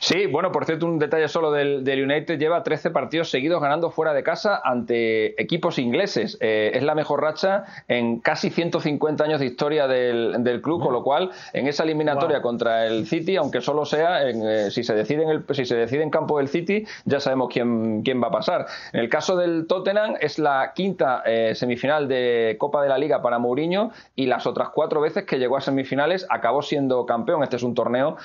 Sí, 0.00 0.26
bueno, 0.26 0.52
por 0.52 0.66
cierto, 0.66 0.86
un 0.86 0.98
detalle 0.98 1.28
solo 1.28 1.50
del, 1.50 1.82
United 1.86 2.38
lleva 2.38 2.62
13 2.62 2.90
partidos 2.90 3.30
seguidos 3.30 3.60
ganando 3.60 3.90
fuera 3.90 4.12
de 4.12 4.22
casa 4.22 4.60
ante 4.62 5.40
equipos 5.40 5.78
ingleses. 5.78 6.36
Eh, 6.40 6.72
es 6.74 6.82
la 6.82 6.94
mejor 6.94 7.22
racha 7.22 7.64
en 7.88 8.20
casi 8.20 8.50
150 8.50 9.24
años 9.24 9.40
de 9.40 9.46
historia 9.46 9.86
del, 9.86 10.60
club, 10.62 10.82
con 10.82 10.92
lo 10.92 11.02
cual 11.02 11.30
en 11.52 11.66
esa 11.66 11.84
eliminatoria 11.84 12.42
contra 12.42 12.86
el 12.86 13.06
City, 13.06 13.36
aunque 13.36 13.60
solo 13.60 13.84
sea 13.84 14.28
en, 14.28 14.46
eh, 14.46 14.70
si, 14.70 14.84
se 14.84 14.94
decide 14.94 15.22
en 15.22 15.30
el, 15.30 15.44
si 15.52 15.64
se 15.64 15.74
decide 15.74 16.02
en 16.02 16.10
campo 16.10 16.38
del 16.38 16.48
City, 16.48 16.84
ya 17.04 17.20
sabemos 17.20 17.48
quién, 17.50 18.02
quién 18.02 18.22
va 18.22 18.28
a 18.28 18.32
pasar. 18.32 18.66
En 18.92 19.00
el 19.00 19.08
caso 19.08 19.36
del 19.36 19.66
Tottenham 19.66 20.16
es 20.20 20.38
la 20.38 20.72
quinta 20.74 21.22
eh, 21.24 21.54
semifinal 21.54 22.08
de 22.08 22.56
Copa 22.58 22.82
de 22.82 22.88
la 22.88 22.98
Liga 22.98 23.22
para 23.22 23.38
Mourinho 23.38 23.90
y 24.16 24.26
las 24.26 24.46
otras 24.46 24.68
cuatro 24.68 25.00
veces 25.00 25.24
que 25.24 25.38
llegó 25.38 25.56
a 25.56 25.60
semifinales 25.60 26.26
acabó 26.30 26.62
siendo 26.62 27.06
campeón. 27.06 27.42
Este 27.42 27.56
es 27.56 27.62
un 27.62 27.74
torneo 27.74 28.16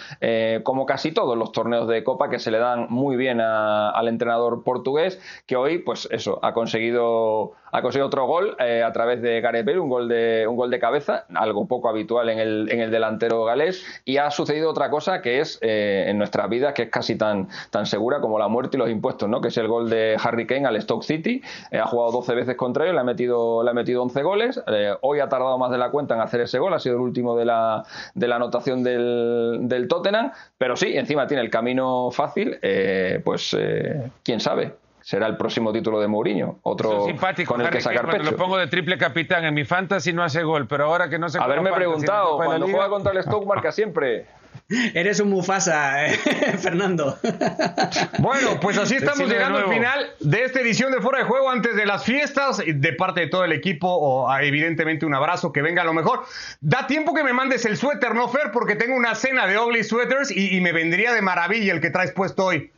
como 0.63 0.86
casi 0.86 1.12
todos 1.12 1.38
los 1.38 1.49
torneos 1.52 1.88
de 1.88 2.04
Copa 2.04 2.30
que 2.30 2.40
se 2.40 2.52
le 2.52 2.60
dan 2.60 2.88
muy 2.90 3.16
bien 3.16 3.40
al 3.42 4.08
entrenador 4.08 4.64
portugués, 4.64 5.20
que 5.46 5.56
hoy, 5.56 5.80
pues 5.80 6.08
eso, 6.12 6.40
ha 6.44 6.54
conseguido, 6.54 7.54
ha 7.72 7.82
conseguido 7.82 8.08
otro 8.08 8.26
gol 8.26 8.56
eh, 8.60 8.84
a 8.84 8.92
través 8.92 9.22
de 9.22 9.42
Gareth 9.42 9.66
Bale, 9.66 9.80
un 9.80 9.90
gol 9.90 10.08
de, 10.08 10.46
un 10.48 10.56
gol 10.56 10.70
de 10.70 10.80
cabeza, 10.80 11.26
algo 11.36 11.68
poco 11.68 11.90
habitual 11.90 12.30
en 12.30 12.40
el, 12.40 12.70
en 12.72 12.82
el 12.82 12.92
delantero 12.92 13.44
galés, 13.46 13.84
y 14.06 14.18
ha 14.18 14.32
sucedido 14.32 14.70
otra 14.70 14.90
cosa 14.90 15.22
que 15.22 15.40
es 15.40 15.60
eh, 15.62 16.06
en 16.08 16.18
nuestras 16.18 16.50
vidas, 16.50 16.74
que 16.74 16.84
es 16.84 16.90
casi 16.90 17.16
tan, 17.16 17.48
tan 17.70 17.86
segura 17.86 18.20
como 18.22 18.40
la 18.40 18.48
muerte 18.48 18.78
y 18.78 18.80
los 18.80 18.90
impuestos, 18.90 19.30
¿no? 19.30 19.42
que 19.42 19.50
es 19.50 19.58
el 19.58 19.68
gol 19.68 19.90
de 19.90 20.18
Harry 20.22 20.48
Kane 20.48 20.66
al 20.66 20.82
Stoke 20.82 21.04
City, 21.04 21.42
eh, 21.72 21.80
ha 21.80 21.86
jugado 21.86 22.12
12 22.12 22.36
veces 22.36 22.56
contra 22.56 22.88
él, 22.88 22.96
le 22.96 23.02
ha 23.02 23.04
metido, 23.04 23.64
le 23.64 23.72
ha 23.72 23.74
metido 23.74 24.04
11 24.04 24.24
goles, 24.24 24.62
hoy 25.02 25.20
ha 25.20 25.30
tardado 25.30 25.58
más 25.58 25.72
de 25.72 25.78
la 25.78 25.92
cuenta 25.92 26.16
en 26.16 26.22
hacer 26.22 26.42
ese 26.42 26.60
gol, 26.60 26.74
ha 26.74 26.80
sido 26.80 26.96
el 26.96 27.02
último 27.02 27.38
de 27.38 27.46
la, 27.46 27.84
de 28.14 28.28
la 28.28 28.36
anotación 28.38 28.84
del, 28.84 29.60
del 29.64 29.88
Tottenham, 29.88 30.32
pero 30.58 30.76
sí, 30.76 30.98
encima 30.98 31.28
tiene 31.28 31.42
el 31.44 31.50
camino 31.50 32.12
fácil, 32.12 32.58
eh, 32.62 33.22
pues 33.24 33.56
eh, 33.58 34.12
quién 34.24 34.40
sabe. 34.40 34.74
Será 35.10 35.26
el 35.26 35.38
próximo 35.38 35.74
título 35.74 36.00
de 36.00 36.08
Mourinho, 36.08 36.60
otro 36.62 37.08
con 37.48 37.62
el 37.62 37.72
que 37.72 37.82
sacar 37.82 38.08
pecho. 38.12 38.30
Lo 38.30 38.38
pongo 38.38 38.60
de 38.60 38.67
triple 38.67 38.95
capitán 39.00 39.43
en 39.43 39.56
mi 39.56 39.65
fantasy 39.65 40.13
no 40.13 40.24
hace 40.24 40.43
gol, 40.43 40.67
pero 40.67 40.86
ahora 40.86 41.10
que 41.10 41.17
no 41.17 41.30
se 41.30 41.39
Haberme 41.39 41.74
preguntado, 41.74 42.38
cuando 42.38 42.67
juega 42.67 42.89
contra 42.89 43.13
el 43.13 43.24
Stoke 43.24 43.48
marca 43.48 43.72
siempre. 43.72 44.28
Eres 44.93 45.19
un 45.19 45.32
Mufasa, 45.32 46.06
eh, 46.06 46.13
Fernando. 46.60 47.17
Bueno, 48.19 48.60
pues 48.62 48.78
así 48.78 48.98
estamos 48.98 49.28
llegando 49.28 49.58
al 49.58 49.69
final 49.69 50.12
de 50.19 50.43
esta 50.43 50.60
edición 50.60 50.91
de 50.91 51.02
Fuera 51.02 51.19
de 51.19 51.24
Juego 51.24 51.50
antes 51.50 51.76
de 51.76 51.88
las 51.88 52.04
fiestas. 52.04 52.62
De 52.63 52.93
parte 52.93 53.22
de 53.22 53.28
todo 53.28 53.43
el 53.43 53.52
equipo, 53.52 53.88
o, 53.88 54.30
ah, 54.30 54.43
evidentemente 54.43 55.08
un 55.08 55.15
abrazo, 55.15 55.52
que 55.52 55.63
venga 55.63 55.82
a 55.82 55.86
lo 55.86 55.93
mejor. 55.93 56.22
Da 56.62 56.86
tiempo 56.86 57.15
que 57.15 57.24
me 57.24 57.34
mandes 57.34 57.65
el 57.65 57.78
suéter, 57.78 58.13
¿no, 58.13 58.28
Fer? 58.30 58.52
Porque 58.52 58.76
tengo 58.76 58.95
una 58.95 59.15
cena 59.15 59.48
de 59.48 59.58
ugly 59.58 59.84
sweaters 59.84 60.30
y, 60.30 60.56
y 60.56 60.62
me 60.62 60.72
vendría 60.72 61.13
de 61.13 61.24
maravilla 61.24 61.74
el 61.74 61.82
que 61.82 61.89
traes 61.89 62.12
puesto 62.12 62.45
hoy. 62.45 62.72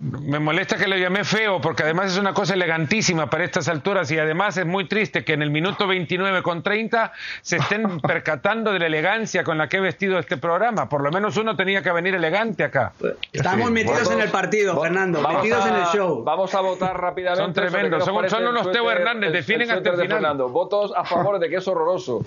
Me 0.00 0.38
molesta 0.38 0.76
que 0.76 0.86
le 0.86 1.00
llamé 1.00 1.24
feo, 1.24 1.60
porque 1.60 1.82
además 1.82 2.12
es 2.12 2.18
una 2.18 2.34
cosa 2.34 2.54
elegantísima 2.54 3.28
para 3.30 3.44
estas 3.44 3.68
alturas 3.68 4.10
y 4.10 4.18
además 4.18 4.56
es 4.56 4.66
muy 4.66 4.86
triste 4.88 5.24
que 5.24 5.32
en 5.32 5.42
el 5.42 5.50
minuto 5.50 5.86
29 5.86 6.42
con 6.42 6.62
30 6.62 7.12
se 7.42 7.56
estén 7.56 8.00
percatando 8.00 8.72
de 8.72 8.78
la 8.78 8.86
elegancia 8.86 9.44
con 9.44 9.58
la 9.58 9.68
que 9.68 9.78
he 9.78 9.80
vestido 9.80 10.18
este 10.18 10.36
programa. 10.36 10.88
Por 10.88 11.02
lo 11.02 11.10
menos 11.10 11.36
uno 11.36 11.56
tenía 11.56 11.82
que 11.82 11.92
venir 11.92 12.14
elegante 12.14 12.64
acá. 12.64 12.92
Estamos 13.32 13.70
metidos 13.70 14.10
en 14.10 14.20
el 14.20 14.30
partido, 14.30 14.80
Fernando, 14.80 15.26
metidos 15.26 15.66
en 15.66 15.74
el 15.74 15.84
show. 15.86 16.22
Vamos 16.24 16.54
a 16.54 16.60
votar 16.60 17.00
rápidamente. 17.00 17.42
Son 17.42 17.52
tremendos, 17.52 18.04
son, 18.04 18.46
unos 18.46 18.70
Teo 18.72 18.90
Hernández, 18.90 19.32
definen 19.32 19.70
hasta 19.70 19.90
el 19.90 20.00
final. 20.00 20.36
Votos 20.36 20.92
a 20.96 21.04
favor 21.04 21.38
de 21.38 21.48
que 21.48 21.56
es 21.56 21.68
horroroso. 21.68 22.24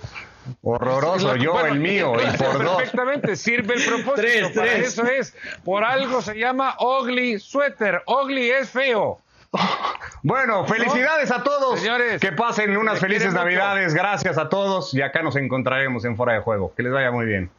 Horroroso, 0.63 1.35
yo 1.35 1.59
el 1.65 1.79
mío, 1.79 2.13
y 2.15 2.37
por 2.37 2.63
dos. 2.63 2.77
Perfectamente, 2.77 3.35
sirve 3.35 3.75
el 3.75 3.83
propósito. 3.83 4.15
Tres, 4.15 4.51
para 4.51 4.73
eso 4.73 5.05
es. 5.05 5.35
Por 5.63 5.83
algo 5.83 6.21
se 6.21 6.37
llama 6.37 6.75
ugly 6.79 7.39
sweater. 7.39 8.03
Ugly 8.07 8.49
es 8.49 8.69
feo. 8.69 9.19
Bueno, 10.23 10.65
felicidades 10.65 11.31
a 11.31 11.43
todos. 11.43 11.79
Señores, 11.79 12.21
que 12.21 12.31
pasen 12.31 12.75
unas 12.77 12.99
felices 12.99 13.33
Navidades. 13.33 13.93
Gracias 13.93 14.37
a 14.37 14.49
todos 14.49 14.93
y 14.93 15.01
acá 15.01 15.21
nos 15.23 15.35
encontraremos 15.35 16.05
en 16.05 16.15
Fuera 16.15 16.33
de 16.33 16.39
Juego. 16.39 16.73
Que 16.75 16.83
les 16.83 16.93
vaya 16.93 17.11
muy 17.11 17.25
bien. 17.25 17.51